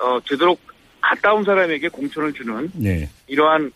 어 0.00 0.20
제대로 0.26 0.54
갔다 1.00 1.32
온 1.32 1.44
사람에게 1.44 1.88
공천을 1.88 2.34
주는 2.34 2.70
네. 2.74 3.08
이러한 3.26 3.72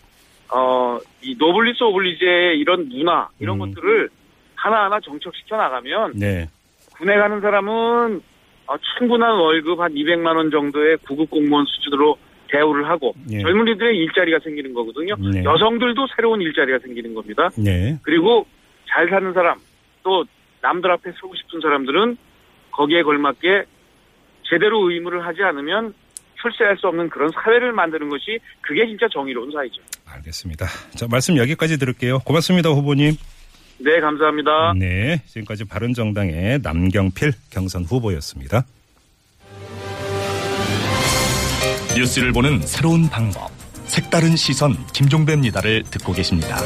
어 0.50 0.98
이 1.26 1.34
노블레스 1.36 1.82
오블리주의 1.82 2.58
이런 2.58 2.88
문화 2.88 3.28
이런 3.40 3.60
음. 3.60 3.74
것들을 3.74 4.08
하나하나 4.54 5.00
정착시켜 5.00 5.56
나가면 5.56 6.12
네. 6.14 6.48
군에 6.94 7.16
가는 7.16 7.40
사람은 7.40 8.22
어, 8.68 8.74
충분한 8.98 9.34
월급 9.34 9.80
한 9.80 9.92
200만 9.92 10.36
원 10.36 10.50
정도의 10.50 10.98
9급 10.98 11.30
공무원 11.30 11.66
수준으로 11.66 12.16
대우를 12.48 12.88
하고 12.88 13.12
예. 13.30 13.40
젊은이들의 13.40 13.96
일자리가 13.98 14.38
생기는 14.38 14.72
거거든요. 14.72 15.16
네. 15.16 15.42
여성들도 15.42 16.06
새로운 16.14 16.40
일자리가 16.40 16.78
생기는 16.78 17.12
겁니다. 17.12 17.50
네. 17.58 17.98
그리고 18.02 18.46
잘 18.88 19.08
사는 19.08 19.32
사람 19.32 19.58
또 20.04 20.24
남들 20.62 20.90
앞에 20.92 21.12
서고 21.20 21.34
싶은 21.34 21.60
사람들은 21.60 22.16
거기에 22.70 23.02
걸맞게 23.02 23.64
제대로 24.44 24.88
의무를 24.90 25.26
하지 25.26 25.42
않으면 25.42 25.92
출세할 26.40 26.76
수 26.76 26.86
없는 26.86 27.08
그런 27.08 27.30
사회를 27.32 27.72
만드는 27.72 28.08
것이 28.08 28.38
그게 28.60 28.86
진짜 28.86 29.08
정의로운 29.08 29.50
사회죠. 29.50 29.82
알겠습니다. 30.16 30.66
자, 30.96 31.06
말씀 31.08 31.36
여기까지 31.36 31.78
들을게요. 31.78 32.20
고맙습니다, 32.20 32.70
후보님. 32.70 33.16
네, 33.78 34.00
감사합니다. 34.00 34.74
네. 34.76 35.22
지금까지 35.26 35.64
바른정당의 35.64 36.60
남경필 36.62 37.32
경선 37.50 37.84
후보였습니다. 37.84 38.64
뉴스를 41.96 42.32
보는 42.32 42.60
새로운 42.60 43.08
방법. 43.08 43.50
색다른 43.86 44.36
시선 44.36 44.76
김종배입니다를 44.92 45.84
듣고 45.84 46.12
계십니다. 46.12 46.58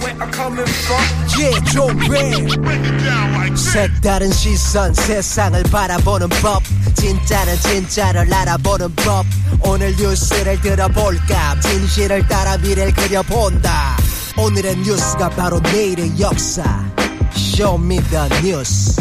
Where 0.00 0.14
I'm 0.20 0.32
coming 0.32 0.66
from. 0.66 1.02
Yeah, 1.38 1.58
색다른 3.56 4.30
시선 4.30 4.94
세상을 4.94 5.62
바라보는 5.64 6.28
법. 6.42 6.62
진짜는 6.94 7.56
진짜를 7.60 8.32
알아보는 8.32 8.94
법. 8.96 9.26
오늘 9.60 9.94
뉴스를 9.96 10.60
들어볼까? 10.60 11.60
진실을 11.60 12.26
따라 12.28 12.56
미래를 12.58 12.92
그려본다. 12.92 13.96
오늘의 14.36 14.76
뉴스가 14.78 15.30
바로 15.30 15.60
내일의 15.60 16.20
역사. 16.20 16.84
Show 17.34 17.76
Me 17.76 17.97
the 17.97 18.28
뉴스 18.42 19.00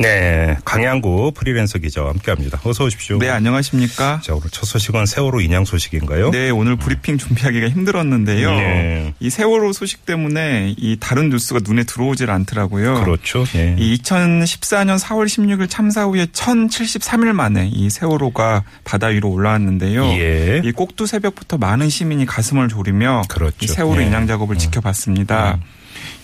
네, 0.00 0.56
강양구 0.64 1.32
프리랜서 1.34 1.78
기자와 1.78 2.08
함께합니다. 2.08 2.58
어서 2.64 2.84
오십시오. 2.84 3.18
네, 3.18 3.28
안녕하십니까? 3.28 4.22
자, 4.24 4.32
오늘 4.32 4.48
첫 4.50 4.64
소식은 4.64 5.04
세월호 5.04 5.42
인양 5.42 5.66
소식인가요? 5.66 6.30
네, 6.30 6.48
오늘 6.48 6.76
브리핑 6.76 7.18
준비하기가 7.18 7.68
힘들었는데요. 7.68 8.50
네. 8.50 9.14
이 9.20 9.28
세월호 9.28 9.74
소식 9.74 10.06
때문에 10.06 10.74
이 10.78 10.96
다른 10.98 11.28
뉴스가 11.28 11.60
눈에 11.62 11.84
들어오질 11.84 12.30
않더라고요. 12.30 13.04
그렇죠. 13.04 13.44
예. 13.54 13.76
이 13.78 13.98
2014년 13.98 14.98
4월 14.98 15.26
16일 15.26 15.68
참사 15.68 16.04
후에 16.04 16.24
1073일 16.24 17.32
만에 17.32 17.68
이 17.70 17.90
세월호가 17.90 18.64
바다 18.84 19.08
위로 19.08 19.28
올라왔는데요. 19.28 20.06
예. 20.12 20.62
이 20.64 20.72
꼭두 20.72 21.04
새벽부터 21.04 21.58
많은 21.58 21.90
시민이 21.90 22.24
가슴을 22.24 22.68
졸이며 22.68 23.24
그렇죠. 23.28 23.56
이 23.60 23.66
세월호 23.66 24.00
예. 24.00 24.06
인양 24.06 24.26
작업을 24.26 24.56
지켜봤습니다. 24.56 25.58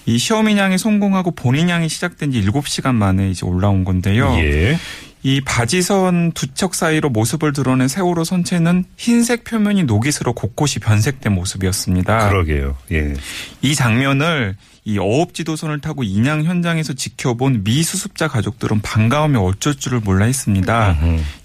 이 0.07 0.19
시험 0.19 0.49
인양이 0.49 0.79
성공하고 0.79 1.33
본 1.33 1.57
인양이 1.57 1.88
시작된 1.88 2.31
지 2.33 2.42
7시간 2.42 2.95
만에 2.95 3.29
이제 3.31 3.45
올라온 3.45 3.85
건데요. 3.85 4.33
예. 4.38 4.79
이 5.23 5.40
바지선 5.40 6.33
두 6.33 6.47
척 6.55 6.75
사이로 6.77 7.11
모습을 7.11 7.53
드러낸 7.53 7.88
세월호 7.88 8.23
선체는 8.23 8.85
흰색 8.97 9.42
표면이 9.45 9.83
녹이스로 9.85 10.33
곳곳이 10.33 10.79
변색된 10.79 11.33
모습이었습니다. 11.33 12.29
그러게요. 12.29 12.77
예. 12.92 13.14
이 13.62 13.75
장면을 13.75 14.57
이 14.88 14.99
어업지도선을 14.99 15.81
타고 15.81 16.05
인양 16.05 16.44
현장에서 16.44 16.92
지켜본 16.92 17.64
미수습자 17.64 18.29
가족들은 18.29 18.83
반가움에 18.83 19.37
어쩔 19.37 19.75
줄을 19.75 19.99
몰라 19.99 20.27
했습니다. 20.27 20.96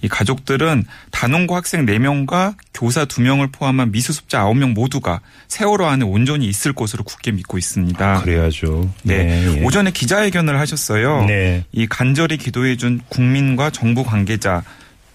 이 0.04 0.08
가족들은 0.08 0.86
단원고 1.10 1.56
학생 1.56 1.88
4명과 1.88 2.54
교사 2.72 3.06
2명을 3.06 3.52
포함한 3.52 3.92
미수습자 3.92 4.44
9명 4.44 4.74
모두가 4.74 5.22
세월호 5.48 5.88
안에 5.88 6.06
온전히 6.06 6.46
있을 6.46 6.74
것으로 6.74 7.04
굳게 7.04 7.32
믿고 7.32 7.58
있습니다. 7.58 8.22
그래야죠. 8.22 8.88
네. 9.02 9.16
예, 9.16 9.58
예. 9.58 9.64
오전에 9.64 9.90
기자회견을 9.90 10.60
하셨어요. 10.60 11.26
네. 11.26 11.66
이 11.72 11.88
간절히 11.88 12.38
기도해준 12.38 13.02
국민과 13.10 13.72
정부 13.72 14.04
관계자 14.04 14.64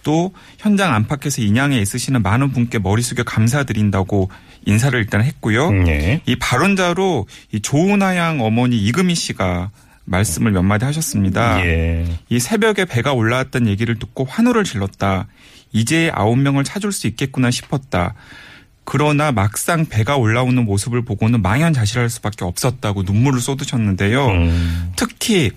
또 0.06 0.32
현장 0.58 0.94
안팎에서 0.94 1.42
인양에 1.42 1.80
있으시는 1.80 2.22
많은 2.22 2.52
분께 2.52 2.78
머리 2.78 3.02
숙여 3.02 3.24
감사드린다고 3.24 4.30
인사를 4.64 4.96
일단 4.96 5.20
했고요. 5.20 5.68
음, 5.70 5.88
예. 5.88 6.20
이 6.26 6.36
발언자로 6.36 7.26
이 7.50 7.60
조은하 7.60 8.16
양 8.16 8.40
어머니 8.40 8.78
이금희 8.78 9.16
씨가 9.16 9.72
말씀을 10.04 10.52
몇 10.52 10.62
마디 10.62 10.84
하셨습니다. 10.84 11.60
예. 11.66 12.06
이 12.28 12.38
새벽에 12.38 12.84
배가 12.84 13.14
올라왔다는 13.14 13.66
얘기를 13.66 13.98
듣고 13.98 14.24
환호를 14.24 14.62
질렀다. 14.62 15.26
이제 15.72 16.12
아홉 16.14 16.38
명을 16.38 16.62
찾을 16.62 16.92
수 16.92 17.08
있겠구나 17.08 17.50
싶었다. 17.50 18.14
그러나 18.84 19.32
막상 19.32 19.86
배가 19.86 20.16
올라오는 20.16 20.64
모습을 20.64 21.02
보고는 21.02 21.42
망연자실할 21.42 22.08
수밖에 22.08 22.44
없었다고 22.44 23.02
눈물을 23.02 23.40
쏟으셨는데요. 23.40 24.26
음. 24.28 24.92
특히 24.94 25.50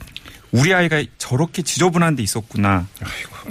우리 0.52 0.74
아이가 0.74 1.04
저렇게 1.18 1.62
지저분한 1.62 2.16
데 2.16 2.24
있었구나. 2.24 2.88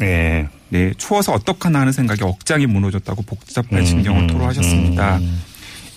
예. 0.00 0.48
네, 0.70 0.92
추워서 0.98 1.32
어떡하나 1.32 1.80
하는 1.80 1.92
생각이 1.92 2.22
억장이 2.22 2.66
무너졌다고 2.66 3.22
복잡한 3.22 3.80
음, 3.80 3.84
심경을 3.84 4.22
음, 4.22 4.26
토로하셨습니다. 4.26 5.18
음. 5.18 5.42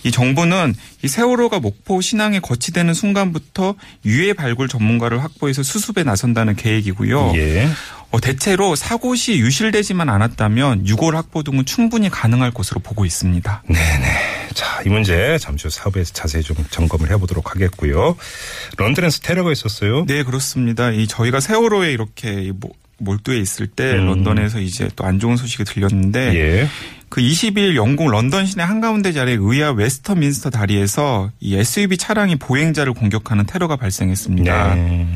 이 0.04 0.10
정부는 0.10 0.74
이 1.02 1.08
세월호가 1.08 1.60
목포 1.60 2.00
신항에 2.00 2.40
거치되는 2.40 2.92
순간부터 2.92 3.74
유해 4.04 4.32
발굴 4.32 4.68
전문가를 4.68 5.22
확보해서 5.22 5.62
수습에 5.62 6.02
나선다는 6.02 6.56
계획이고요. 6.56 7.32
예. 7.36 7.68
어, 8.12 8.20
대체로 8.20 8.76
사고 8.76 9.14
시 9.14 9.38
유실되지만 9.38 10.08
않았다면 10.08 10.86
유골 10.86 11.16
확보 11.16 11.42
등은 11.42 11.64
충분히 11.64 12.08
가능할 12.10 12.50
것으로 12.52 12.80
보고 12.80 13.04
있습니다. 13.06 13.62
자, 14.54 14.82
이 14.84 14.90
문제 14.90 15.38
잠시 15.38 15.64
후 15.66 15.70
사업에서 15.70 16.12
자세히 16.12 16.42
좀 16.42 16.56
점검을 16.70 17.10
해보도록 17.10 17.50
하겠고요. 17.54 18.16
런던에서 18.76 19.20
테러가 19.22 19.50
있었어요. 19.50 20.04
네, 20.06 20.22
그렇습니다. 20.24 20.90
이 20.90 21.06
저희가 21.06 21.40
세월호에 21.40 21.90
이렇게 21.92 22.52
모- 22.54 22.74
몰두해 22.98 23.38
있을 23.38 23.66
때 23.66 23.94
음. 23.94 24.06
런던에서 24.06 24.60
이제 24.60 24.88
또 24.94 25.04
안 25.04 25.18
좋은 25.18 25.36
소식이 25.36 25.64
들렸는데 25.64 26.34
예. 26.36 26.68
그 27.08 27.20
20일 27.20 27.74
영국 27.76 28.08
런던 28.10 28.46
시내 28.46 28.62
한가운데 28.62 29.12
자리의 29.12 29.38
의아 29.40 29.72
웨스터민스터 29.72 30.50
다리에서 30.50 31.30
이 31.40 31.56
SUV 31.56 31.96
차량이 31.96 32.36
보행자를 32.36 32.92
공격하는 32.92 33.44
테러가 33.46 33.76
발생했습니다. 33.76 34.74
네. 34.76 35.06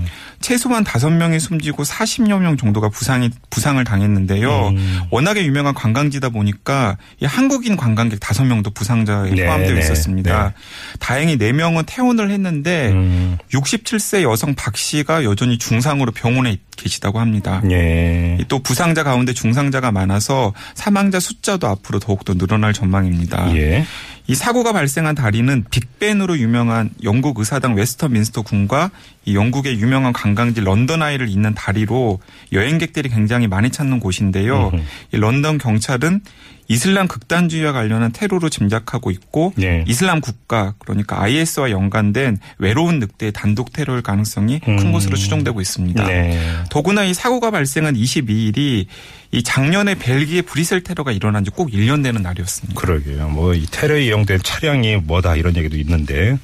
최소한 0.40 0.84
5명이 0.84 1.40
숨지고 1.40 1.82
40여 1.82 2.38
명 2.40 2.56
정도가 2.56 2.88
부상이 2.88 3.30
부상을 3.50 3.82
당했는데요. 3.82 4.68
음. 4.68 5.00
워낙에 5.10 5.44
유명한 5.44 5.74
관광지다 5.74 6.28
보니까 6.30 6.96
이 7.20 7.24
한국인 7.24 7.76
관광객 7.76 8.20
5명도 8.20 8.74
부상자에 8.74 9.30
네, 9.30 9.46
포함되어 9.46 9.74
네, 9.74 9.80
있었습니다. 9.80 10.52
다행히 11.00 11.36
4명은 11.36 11.84
퇴원을 11.86 12.30
했는데 12.30 12.90
음. 12.90 13.38
67세 13.52 14.22
여성 14.22 14.54
박 14.54 14.76
씨가 14.76 15.24
여전히 15.24 15.58
중상으로 15.58 16.12
병원에 16.12 16.58
계시다고 16.76 17.20
합니다. 17.20 17.62
예. 17.70 18.38
또 18.48 18.58
부상자 18.60 19.02
가운데 19.02 19.32
중상자가 19.32 19.90
많아서 19.90 20.52
사망자 20.74 21.18
숫자도 21.18 21.66
앞으로 21.66 21.98
더욱더 21.98 22.34
늘어날 22.34 22.72
전망입니다. 22.72 23.56
예. 23.56 23.84
이 24.28 24.34
사고가 24.34 24.72
발생한 24.72 25.14
다리는 25.14 25.64
빅벤으로 25.70 26.38
유명한 26.38 26.90
영국 27.04 27.38
의사당 27.38 27.74
웨스트민스터 27.74 28.42
궁과 28.42 28.90
이 29.24 29.36
영국의 29.36 29.78
유명한 29.78 30.12
관광지 30.12 30.60
런던 30.60 31.02
아이를 31.02 31.28
잇는 31.28 31.54
다리로 31.54 32.18
여행객들이 32.52 33.08
굉장히 33.08 33.46
많이 33.46 33.70
찾는 33.70 34.00
곳인데요. 34.00 34.72
이 35.12 35.16
런던 35.16 35.58
경찰은 35.58 36.22
이슬람 36.68 37.08
극단주의와 37.08 37.72
관련한 37.72 38.12
테러로 38.12 38.48
짐작하고 38.48 39.10
있고 39.10 39.52
네. 39.56 39.84
이슬람 39.86 40.20
국가 40.20 40.74
그러니까 40.78 41.20
IS와 41.22 41.70
연관된 41.70 42.38
외로운 42.58 42.98
늑대의 43.00 43.32
단독 43.32 43.72
테러일 43.72 44.02
가능성이 44.02 44.60
큰 44.60 44.78
음. 44.78 44.92
것으로 44.92 45.16
추정되고 45.16 45.60
있습니다. 45.60 46.06
네. 46.06 46.40
더구나 46.70 47.04
이 47.04 47.14
사고가 47.14 47.50
발생한 47.50 47.94
22일이 47.94 48.86
이 49.32 49.42
작년에 49.42 49.96
벨기에 49.96 50.42
브리셀 50.42 50.82
테러가 50.84 51.10
일어난 51.12 51.44
지 51.44 51.50
꼭 51.50 51.70
1년 51.70 52.02
되는 52.02 52.22
날이었습니다. 52.22 52.78
그러게요. 52.80 53.28
뭐 53.30 53.54
이 53.54 53.64
테러에 53.70 54.04
이용된 54.06 54.40
차량이 54.42 54.96
뭐다 54.96 55.36
이런 55.36 55.56
얘기도 55.56 55.76
있는데 55.78 56.36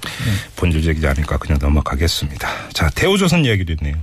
본질적이지 0.56 1.06
않으니까 1.06 1.36
그냥 1.38 1.58
넘어가겠습니다. 1.60 2.48
자, 2.72 2.88
대우조선 2.94 3.44
이야기도 3.44 3.72
있네요. 3.74 3.96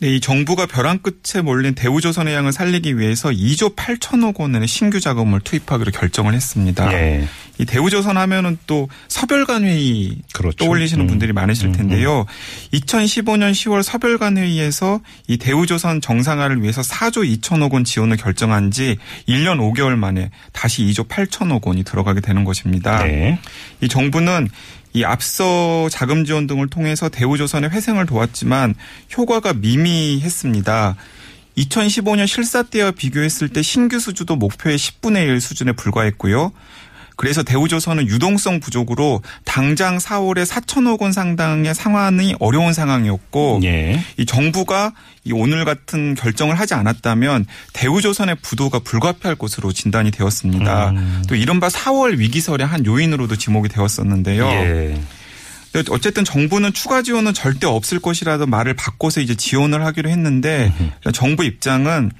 네, 0.00 0.16
이 0.16 0.20
정부가 0.20 0.64
벼랑 0.64 0.98
끝에 1.00 1.42
몰린 1.42 1.74
대우조선의 1.74 2.32
양을 2.32 2.52
살리기 2.52 2.98
위해서 2.98 3.28
2조 3.28 3.76
8천억 3.76 4.40
원의 4.40 4.66
신규 4.66 4.98
자금을 4.98 5.40
투입하기로 5.40 5.90
결정을 5.92 6.32
했습니다. 6.32 6.90
예. 6.94 7.28
이 7.58 7.66
대우조선 7.66 8.16
하면은 8.16 8.56
또 8.66 8.88
서별관 9.08 9.64
회의 9.64 10.16
그렇죠. 10.32 10.64
떠올리시는 10.64 11.04
음. 11.04 11.06
분들이 11.06 11.34
많으실 11.34 11.66
음, 11.66 11.72
텐데요. 11.72 12.24
2015년 12.72 13.52
10월 13.52 13.82
서별관 13.82 14.38
회의에서 14.38 15.00
이 15.28 15.36
대우조선 15.36 16.00
정상화를 16.00 16.62
위해서 16.62 16.80
4조 16.80 17.40
2천억 17.40 17.74
원 17.74 17.84
지원을 17.84 18.16
결정한 18.16 18.70
지 18.70 18.96
1년 19.28 19.58
5개월 19.58 19.96
만에 19.96 20.30
다시 20.52 20.82
2조 20.84 21.08
8천억 21.08 21.66
원이 21.66 21.84
들어가게 21.84 22.22
되는 22.22 22.44
것입니다. 22.44 23.04
네. 23.04 23.38
이 23.82 23.88
정부는 23.88 24.48
이 24.92 25.04
앞서 25.04 25.88
자금 25.88 26.24
지원 26.24 26.46
등을 26.46 26.68
통해서 26.68 27.08
대우조선의 27.08 27.70
회생을 27.70 28.06
도왔지만 28.06 28.74
효과가 29.16 29.54
미미했습니다. 29.54 30.96
2015년 31.56 32.26
실사 32.26 32.62
때와 32.62 32.90
비교했을 32.90 33.48
때 33.48 33.62
신규 33.62 33.98
수주도 33.98 34.36
목표의 34.36 34.78
10분의 34.78 35.26
1 35.28 35.40
수준에 35.40 35.72
불과했고요. 35.72 36.52
그래서 37.20 37.42
대우조선은 37.42 38.08
유동성 38.08 38.60
부족으로 38.60 39.20
당장 39.44 39.98
4월에 39.98 40.46
4천억 40.46 41.02
원 41.02 41.12
상당의 41.12 41.74
상환이 41.74 42.34
어려운 42.40 42.72
상황이었고 42.72 43.60
예. 43.62 44.02
이 44.16 44.24
정부가 44.24 44.94
이 45.24 45.32
오늘 45.34 45.66
같은 45.66 46.14
결정을 46.14 46.58
하지 46.58 46.72
않았다면 46.72 47.44
대우조선의 47.74 48.36
부도가 48.40 48.78
불가피할 48.78 49.34
것으로 49.34 49.70
진단이 49.70 50.12
되었습니다. 50.12 50.92
음. 50.92 51.22
또 51.28 51.34
이른바 51.34 51.68
4월 51.68 52.16
위기설의 52.16 52.66
한 52.66 52.86
요인으로도 52.86 53.36
지목이 53.36 53.68
되었었는데요. 53.68 54.46
예. 54.46 55.00
어쨌든 55.90 56.24
정부는 56.24 56.72
추가 56.72 57.02
지원은 57.02 57.34
절대 57.34 57.66
없을 57.66 58.00
것이라도 58.00 58.46
말을 58.46 58.72
바꿔서 58.72 59.20
이제 59.20 59.34
지원을 59.34 59.84
하기로 59.84 60.08
했는데 60.08 60.72
정부 61.12 61.44
입장은 61.44 62.12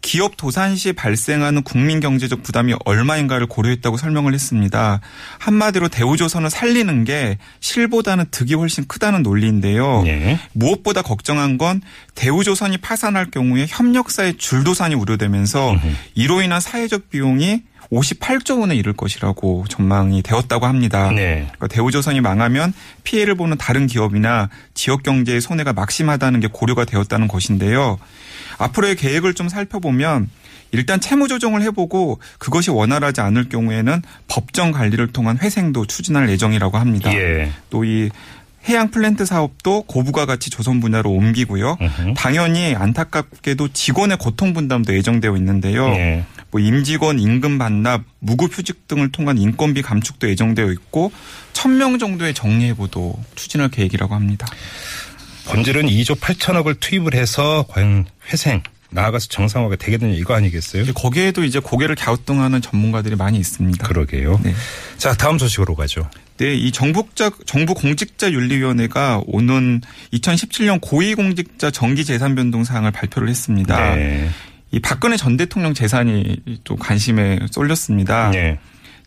기업 0.00 0.36
도산 0.36 0.76
시 0.76 0.92
발생하는 0.92 1.62
국민 1.62 2.00
경제적 2.00 2.42
부담이 2.42 2.74
얼마인가를 2.84 3.46
고려했다고 3.46 3.96
설명을 3.96 4.32
했습니다. 4.34 5.00
한마디로 5.38 5.88
대우조선을 5.88 6.50
살리는 6.50 7.04
게 7.04 7.38
실보다는 7.60 8.26
득이 8.30 8.54
훨씬 8.54 8.86
크다는 8.86 9.22
논리인데요. 9.22 10.04
예. 10.06 10.38
무엇보다 10.52 11.02
걱정한 11.02 11.58
건 11.58 11.82
대우조선이 12.14 12.78
파산할 12.78 13.30
경우에 13.30 13.66
협력사의 13.68 14.38
줄도산이 14.38 14.94
우려되면서 14.94 15.76
이로 16.14 16.42
인한 16.42 16.60
사회적 16.60 17.10
비용이 17.10 17.62
58조 17.92 18.60
원에 18.60 18.74
이를 18.76 18.92
것이라고 18.92 19.64
전망이 19.68 20.22
되었다고 20.22 20.66
합니다. 20.66 21.10
네. 21.10 21.46
그러니까 21.46 21.68
대우조선이 21.68 22.20
망하면 22.20 22.72
피해를 23.04 23.34
보는 23.34 23.56
다른 23.56 23.86
기업이나 23.86 24.50
지역 24.74 25.02
경제의 25.02 25.40
손해가 25.40 25.72
막심하다는 25.72 26.40
게 26.40 26.48
고려가 26.52 26.84
되었다는 26.84 27.28
것인데요. 27.28 27.98
앞으로의 28.58 28.96
계획을 28.96 29.34
좀 29.34 29.48
살펴보면 29.48 30.28
일단 30.70 31.00
채무 31.00 31.28
조정을 31.28 31.62
해보고 31.62 32.20
그것이 32.38 32.70
원활하지 32.70 33.20
않을 33.22 33.48
경우에는 33.48 34.02
법정 34.26 34.70
관리를 34.70 35.08
통한 35.12 35.38
회생도 35.38 35.86
추진할 35.86 36.28
예정이라고 36.28 36.76
합니다. 36.76 37.12
예. 37.14 37.50
또이 37.70 38.10
해양 38.66 38.90
플랜트 38.90 39.24
사업도 39.24 39.82
고부가 39.82 40.26
가치 40.26 40.50
조선 40.50 40.80
분야로 40.80 41.10
옮기고요. 41.10 41.78
음흠. 41.80 42.14
당연히 42.16 42.74
안타깝게도 42.74 43.68
직원의 43.68 44.18
고통 44.18 44.52
분담도 44.52 44.94
예정되어 44.94 45.36
있는데요. 45.36 45.86
예. 45.88 46.24
뭐 46.50 46.60
임직원 46.60 47.18
임금 47.18 47.58
반납, 47.58 48.02
무급휴직 48.20 48.88
등을 48.88 49.12
통한 49.12 49.38
인건비 49.38 49.82
감축도 49.82 50.28
예정되어 50.30 50.72
있고 50.72 51.12
1000명 51.52 52.00
정도의 52.00 52.34
정리해보도 52.34 53.14
추진할 53.34 53.68
계획이라고 53.68 54.14
합니다. 54.14 54.46
본질은 55.46 55.86
2조 55.86 56.18
8천억을 56.18 56.78
투입을 56.78 57.14
해서 57.14 57.64
과연 57.68 58.06
회생 58.30 58.62
나아가서 58.90 59.28
정상화가 59.28 59.76
되겠느냐 59.76 60.14
이거 60.14 60.34
아니겠어요? 60.34 60.84
거기에도 60.94 61.44
이제 61.44 61.58
고개를 61.58 61.94
갸우뚱하는 61.94 62.60
전문가들이 62.62 63.16
많이 63.16 63.38
있습니다. 63.38 63.86
그러게요. 63.86 64.40
네. 64.42 64.54
자 64.96 65.14
다음 65.14 65.38
소식으로 65.38 65.74
가죠. 65.74 66.08
네, 66.38 66.54
이 66.54 66.70
정부자 66.70 67.30
정부 67.46 67.74
공직자 67.74 68.30
윤리위원회가 68.30 69.22
오는 69.26 69.80
2017년 70.12 70.78
고위공직자 70.80 71.70
정기 71.70 72.04
재산 72.04 72.34
변동 72.34 72.64
사항을 72.64 72.92
발표를 72.92 73.28
했습니다. 73.28 73.96
네. 73.96 74.30
이 74.70 74.80
박근혜 74.80 75.16
전 75.16 75.36
대통령 75.36 75.74
재산이 75.74 76.36
또 76.64 76.76
관심에 76.76 77.40
쏠렸습니다. 77.50 78.30
네. 78.30 78.58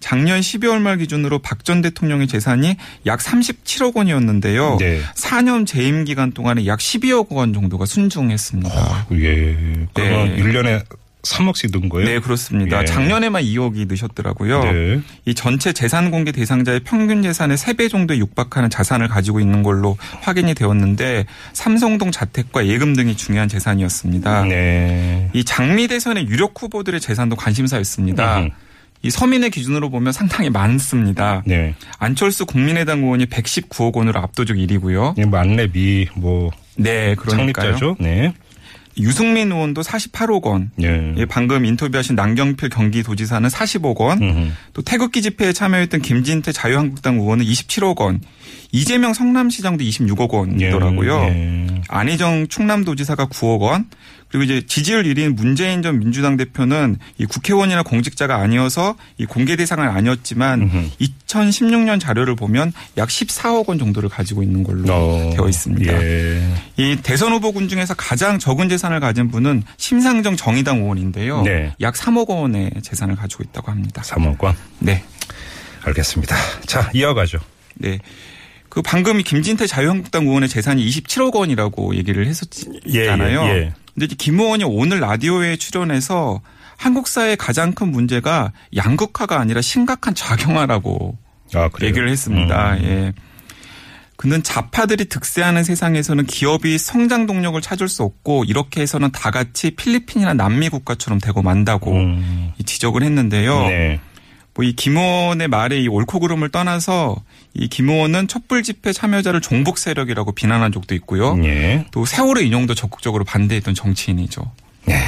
작년 0.02 0.42
12월 0.42 0.80
말 0.80 0.98
기준으로 0.98 1.40
박 1.40 1.62
전 1.64 1.82
대통령의 1.82 2.28
재산이 2.28 2.76
약 3.06 3.20
37억 3.20 3.96
원이었는데요. 3.96 4.78
네. 4.80 5.00
4년 5.16 5.68
재임 5.68 6.06
기간 6.06 6.32
동안에 6.32 6.66
약 6.66 6.80
12억 6.80 7.32
원 7.32 7.54
정도가 7.54 7.86
순중했습니다. 7.86 9.08
예. 9.14 9.88
그러면 9.94 10.36
네. 10.36 10.42
1년에 10.42 10.84
3억씩 11.22 11.72
든 11.72 11.88
거예요? 11.88 12.08
네, 12.10 12.20
그렇습니다. 12.20 12.82
예. 12.82 12.86
작년에만 12.86 13.44
2억이 13.44 13.88
넣으셨더라고요. 13.88 14.64
네. 14.64 15.02
이 15.26 15.36
전체 15.36 15.72
재산 15.72 16.10
공개 16.10 16.32
대상자의 16.32 16.80
평균 16.80 17.22
재산의 17.22 17.58
3배 17.58 17.92
정도에 17.92 18.18
육박하는 18.18 18.72
자산을 18.72 19.08
가지고 19.08 19.40
있는 19.40 19.62
걸로 19.62 19.98
확인이 20.22 20.56
되었는데 20.56 21.28
삼성동 21.54 22.10
자택과 22.12 22.66
예금 22.66 22.96
등이 22.96 23.16
중요한 23.18 23.48
재산이었습니다. 23.48 24.46
네. 24.46 25.30
이 25.34 25.44
장미 25.44 25.88
대선의 25.88 26.28
유력 26.28 26.60
후보들의 26.60 27.00
재산도 27.00 27.36
관심사였습니다. 27.36 28.40
음흠. 28.40 28.50
이 29.04 29.10
서민의 29.10 29.50
기준으로 29.50 29.90
보면 29.90 30.14
상당히 30.14 30.50
많습니다. 30.50 31.42
네. 31.46 31.74
안철수 31.98 32.46
국민의당 32.46 33.00
의원이 33.00 33.26
119억 33.26 33.96
원으로 33.96 34.20
압도적 34.20 34.58
1위고요. 34.58 35.18
예, 35.18 35.26
뭐 35.26 35.40
안내비 35.40 36.10
뭐 36.16 36.52
네, 36.76 37.16
그러니까요. 37.16 37.72
창립자죠. 37.72 37.96
네. 38.00 38.34
유승민 38.98 39.52
의원도 39.52 39.82
48억 39.82 40.44
원. 40.44 40.70
예. 40.82 41.14
예, 41.18 41.26
방금 41.26 41.66
인터뷰하신 41.66 42.16
남경필 42.16 42.70
경기도지사는 42.70 43.48
40억 43.50 43.98
원. 44.02 44.22
음흠. 44.22 44.52
또 44.74 44.82
태극기 44.82 45.22
집회에 45.22 45.54
참여했던 45.54 46.02
김진태 46.02 46.52
자유한국당 46.52 47.16
의원은 47.16 47.46
27억 47.46 48.00
원. 48.02 48.20
이재명 48.74 49.14
성남시장도 49.14 49.84
26억 49.84 50.32
원이더라고요. 50.32 51.22
예. 51.24 51.68
안희정 51.88 52.48
충남도지사가 52.50 53.28
9억 53.28 53.62
원. 53.62 53.86
그리고 54.32 54.46
이제 54.46 54.65
지지율 54.65 55.04
1위인 55.04 55.36
문재인 55.36 55.82
전 55.82 56.00
민주당 56.00 56.38
대표는 56.38 56.98
이 57.17 57.26
국회의원이나 57.26 57.84
공직자가 57.84 58.38
아니어서 58.38 58.96
이 59.17 59.26
공개 59.26 59.58
대상은 59.58 59.89
아니었지만 59.89 60.62
음흠. 60.62 60.89
2016년 61.02 62.00
자료를 62.00 62.36
보면 62.36 62.72
약 62.96 63.10
14억 63.10 63.67
원 63.67 63.78
정도를 63.78 64.08
가지고 64.08 64.41
있는 64.41 64.63
걸로 64.63 64.86
어, 64.91 65.32
되어 65.36 65.50
있습니다. 65.50 65.94
예. 66.02 66.54
이 66.78 66.98
대선 67.04 67.34
후보군 67.34 67.67
중에서 67.67 67.94
가장 67.94 68.39
적은 68.39 68.70
재산을 68.70 69.02
가진 69.02 69.30
분은 69.30 69.63
심상정 69.76 70.38
정의당 70.38 70.78
의원인데요. 70.78 71.41
네. 71.41 71.74
약 71.82 71.96
3억 71.96 72.30
원의 72.30 72.72
재산을 72.82 73.17
가지고 73.17 73.44
있다고 73.44 73.70
합니다. 73.70 74.02
3억 74.02 74.41
원. 74.41 74.56
네. 74.80 75.04
알겠습니다. 75.84 76.36
자, 76.65 76.89
이어가죠. 76.94 77.39
네. 77.76 78.00
그 78.70 78.82
방금 78.82 79.20
이 79.20 79.24
김진태 79.24 79.67
자유한국당 79.67 80.26
의원의 80.26 80.48
재산이 80.48 80.88
27억 80.88 81.36
원이라고 81.36 81.96
얘기를 81.96 82.26
했었잖아요. 82.26 83.44
예, 83.44 83.50
예, 83.50 83.58
예. 83.58 83.74
근데 83.94 84.06
이제 84.06 84.16
김 84.18 84.40
의원이 84.40 84.64
오늘 84.64 85.00
라디오에 85.00 85.58
출연해서 85.58 86.42
한국 86.78 87.08
사회의 87.08 87.36
가장 87.38 87.74
큰 87.74 87.92
문제가 87.92 88.52
양극화가 88.76 89.40
아니라 89.40 89.62
심각한 89.62 90.16
좌경화라고 90.16 91.18
아? 91.54 91.70
얘기를 91.82 92.10
했습니다. 92.10 92.74
음. 92.76 92.84
예. 92.84 93.14
그는 94.16 94.44
좌파들이 94.44 95.06
득세하는 95.06 95.64
세상에서는 95.64 96.26
기업이 96.26 96.78
성장 96.78 97.26
동력을 97.26 97.60
찾을 97.60 97.88
수 97.88 98.04
없고 98.04 98.44
이렇게 98.46 98.82
해서는 98.82 99.12
다 99.12 99.32
같이 99.32 99.72
필리핀이나 99.72 100.36
남미 100.36 100.70
국가처럼 100.70 101.20
되고 101.20 101.42
만다고 101.42 101.94
음. 101.94 102.52
이 102.60 102.64
지적을 102.64 103.02
했는데요. 103.02 103.68
네. 103.68 104.00
뭐 104.54 104.66
이 104.66 104.74
김호원의 104.74 105.48
말에 105.48 105.80
이 105.80 105.88
옳고 105.88 106.20
그름을 106.20 106.50
떠나서 106.50 107.22
이 107.54 107.68
김호원은 107.68 108.28
촛불 108.28 108.64
집회 108.64 108.94
참여자를 108.94 109.42
종북 109.42 109.78
세력이라고 109.78 110.34
비난한 110.34 110.72
적도 110.72 110.96
있고요. 110.96 111.38
예. 111.44 111.86
또 111.92 112.06
세월호 112.06 112.42
인용도 112.42 112.76
적극적으로 112.76 113.24
반대했던 113.24 113.76
정치인이죠. 113.76 114.52
네. 114.86 115.00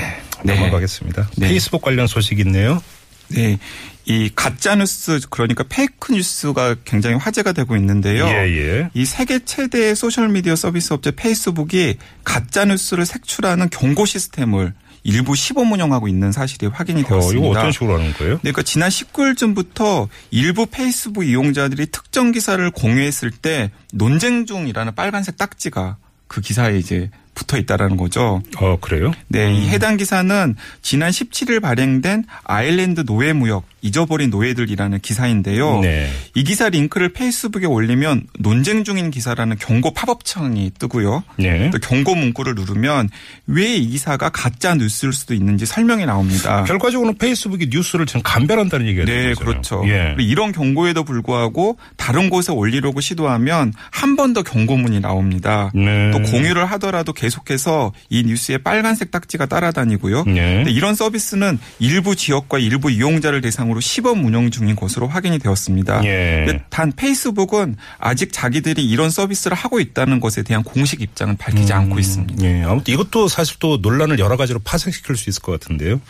네. 0.43 0.55
넘어가겠습니다. 0.55 1.29
네. 1.37 1.47
페이스북 1.49 1.81
관련 1.81 2.07
소식 2.07 2.39
있네요. 2.39 2.81
네. 3.29 3.57
이 4.05 4.29
가짜 4.35 4.75
뉴스 4.75 5.19
그러니까 5.29 5.63
fake 5.69 6.11
news가 6.11 6.75
굉장히 6.83 7.15
화제가 7.15 7.53
되고 7.53 7.75
있는데요. 7.77 8.27
예, 8.27 8.49
예. 8.57 8.89
이 8.93 9.05
세계 9.05 9.39
최대의 9.39 9.95
소셜 9.95 10.27
미디어 10.27 10.57
서비스 10.57 10.93
업체 10.93 11.11
페이스북이 11.11 11.97
가짜 12.25 12.65
뉴스를 12.65 13.05
색출하는 13.05 13.69
경고 13.69 14.05
시스템을 14.05 14.73
일부 15.03 15.35
시범 15.35 15.71
운영하고 15.71 16.07
있는 16.07 16.31
사실이 16.31 16.67
확인이 16.67 17.03
어, 17.03 17.07
되었습니다. 17.07 17.45
이거 17.45 17.59
어떤 17.59 17.71
식으로 17.71 17.95
하는 17.95 18.13
거예요? 18.13 18.33
네, 18.35 18.39
그러니까 18.51 18.63
지난 18.63 18.89
19일쯤부터 18.89 20.07
일부 20.31 20.65
페이스북 20.65 21.25
이용자들이 21.25 21.87
특정 21.87 22.31
기사를 22.31 22.69
공유했을 22.71 23.31
때 23.31 23.71
논쟁 23.91 24.45
중이라는 24.45 24.95
빨간색 24.95 25.37
딱지가 25.37 25.97
그 26.27 26.41
기사에 26.41 26.77
이제 26.77 27.11
붙어 27.35 27.57
있다라는 27.57 27.97
거죠. 27.97 28.41
어, 28.57 28.77
그래요? 28.79 29.11
네, 29.27 29.53
이 29.53 29.67
해당 29.67 29.97
기사는 29.97 30.55
지난 30.81 31.11
17일 31.11 31.61
발행된 31.61 32.25
아일랜드 32.43 33.05
노예 33.05 33.33
무역 33.33 33.65
잊어버린 33.83 34.31
노예들이라는 34.31 34.99
기사인데요. 35.01 35.81
네. 35.81 36.09
이 36.33 36.43
기사 36.43 36.69
링크를 36.69 37.09
페이스북에 37.13 37.67
올리면 37.67 38.23
논쟁 38.39 38.83
중인 38.83 39.11
기사라는 39.11 39.57
경고 39.59 39.93
팝업창이 39.93 40.71
뜨고요. 40.79 41.23
네. 41.37 41.69
또 41.69 41.77
경고 41.77 42.15
문구를 42.15 42.55
누르면 42.55 43.09
왜 43.47 43.73
이 43.75 43.87
기사가 43.89 44.29
가짜 44.29 44.73
뉴스일 44.75 45.13
수도 45.13 45.33
있는지 45.33 45.65
설명이 45.65 46.05
나옵니다. 46.05 46.63
결과적으로는 46.63 47.17
페이스북이 47.17 47.67
뉴스를 47.69 48.05
지금 48.05 48.21
감별한다는 48.23 48.87
얘기가 48.87 49.05
되는 49.05 49.29
네. 49.29 49.33
그렇죠. 49.33 49.83
예. 49.87 50.15
이런 50.19 50.51
경고에도 50.51 51.03
불구하고 51.03 51.77
다른 51.97 52.29
곳에 52.29 52.51
올리려고 52.51 52.99
시도하면 53.01 53.73
한 53.91 54.15
번 54.15 54.33
더 54.33 54.41
경고문이 54.41 54.99
나옵니다. 55.01 55.69
네. 55.75 56.09
또 56.11 56.19
공유를 56.21 56.65
하더라도 56.71 57.13
계속해서 57.13 57.91
이 58.09 58.23
뉴스에 58.23 58.57
빨간색 58.59 59.11
딱지가 59.11 59.47
따라다니고요. 59.47 60.23
네. 60.23 60.63
이런 60.69 60.95
서비스는 60.95 61.59
일부 61.79 62.15
지역과 62.15 62.57
일부 62.59 62.89
이용자를 62.89 63.41
대상으로 63.41 63.72
시범 63.81 64.25
운영 64.25 64.51
중인 64.51 64.75
것으로 64.75 65.07
확인이 65.07 65.39
되었습니다. 65.39 66.03
예. 66.05 66.63
단 66.69 66.91
페이스북은 66.91 67.75
아직 67.97 68.31
자기들이 68.31 68.83
이런 68.83 69.09
서비스를 69.09 69.55
하고 69.55 69.79
있다는 69.79 70.19
것에 70.19 70.43
대한 70.43 70.63
공식 70.63 71.01
입장은 71.01 71.37
밝히지 71.37 71.73
않고 71.73 71.99
있습니다. 71.99 72.43
예, 72.43 72.63
아무튼 72.63 72.93
이것도 72.93 73.27
사실 73.27 73.57
또 73.59 73.77
논란을 73.77 74.19
여러 74.19 74.37
가지로 74.37 74.59
파생시킬 74.63 75.15
수 75.15 75.29
있을 75.29 75.41
것 75.41 75.59
같은데요. 75.59 76.01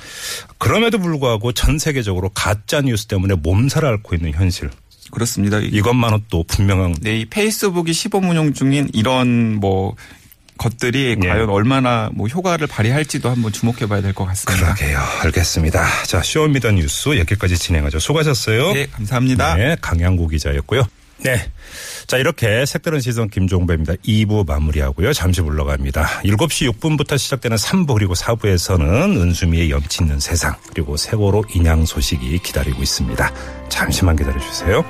그럼에도 0.57 0.99
불구하고 0.99 1.51
전 1.51 1.79
세계적으로 1.79 2.29
가짜 2.29 2.81
뉴스 2.81 3.07
때문에 3.07 3.35
몸살을 3.35 3.87
앓고 3.87 4.15
있는 4.15 4.33
현실. 4.33 4.69
그렇습니다. 5.11 5.59
이것만은 5.59 6.23
또 6.29 6.43
분명한 6.43 6.95
네, 7.01 7.19
이 7.19 7.25
페이스북이 7.25 7.93
시범 7.93 8.29
운영 8.29 8.53
중인 8.53 8.89
이런 8.93 9.55
뭐 9.55 9.95
것들이 10.63 11.17
예. 11.23 11.27
과연 11.27 11.49
얼마나 11.49 12.09
뭐 12.13 12.27
효과를 12.27 12.67
발휘할지도 12.67 13.29
한번 13.29 13.51
주목해 13.51 13.87
봐야 13.87 14.01
될 14.01 14.13
것 14.13 14.25
같습니다. 14.25 14.73
그러게요. 14.75 14.99
알겠습니다. 15.23 15.85
자, 16.05 16.21
Show 16.23 16.45
Me 16.45 16.55
the 16.55 16.71
뉴스 16.71 17.17
여기까지 17.17 17.57
진행하죠. 17.57 17.99
수고하셨어요. 17.99 18.73
네, 18.73 18.85
감사합니다. 18.91 19.55
네, 19.55 19.75
강양구 19.81 20.27
기자였고요. 20.29 20.83
네. 21.19 21.41
자, 22.07 22.17
이렇게 22.17 22.65
색다른 22.65 22.99
시선 22.99 23.29
김종배입니다. 23.29 23.93
2부 24.05 24.45
마무리하고요. 24.45 25.13
잠시 25.13 25.41
물러갑니다. 25.41 26.21
7시 26.25 26.69
6분부터 26.73 27.17
시작되는 27.17 27.55
3부 27.57 27.93
그리고 27.95 28.13
4부에서는 28.13 28.81
은수미의 29.21 29.71
염치 29.71 30.03
있는 30.03 30.19
세상 30.19 30.55
그리고 30.73 30.97
세월호 30.97 31.45
인양 31.55 31.85
소식이 31.85 32.39
기다리고 32.39 32.81
있습니다. 32.83 33.33
잠시만 33.69 34.15
기다려 34.15 34.39
주세요. 34.39 34.83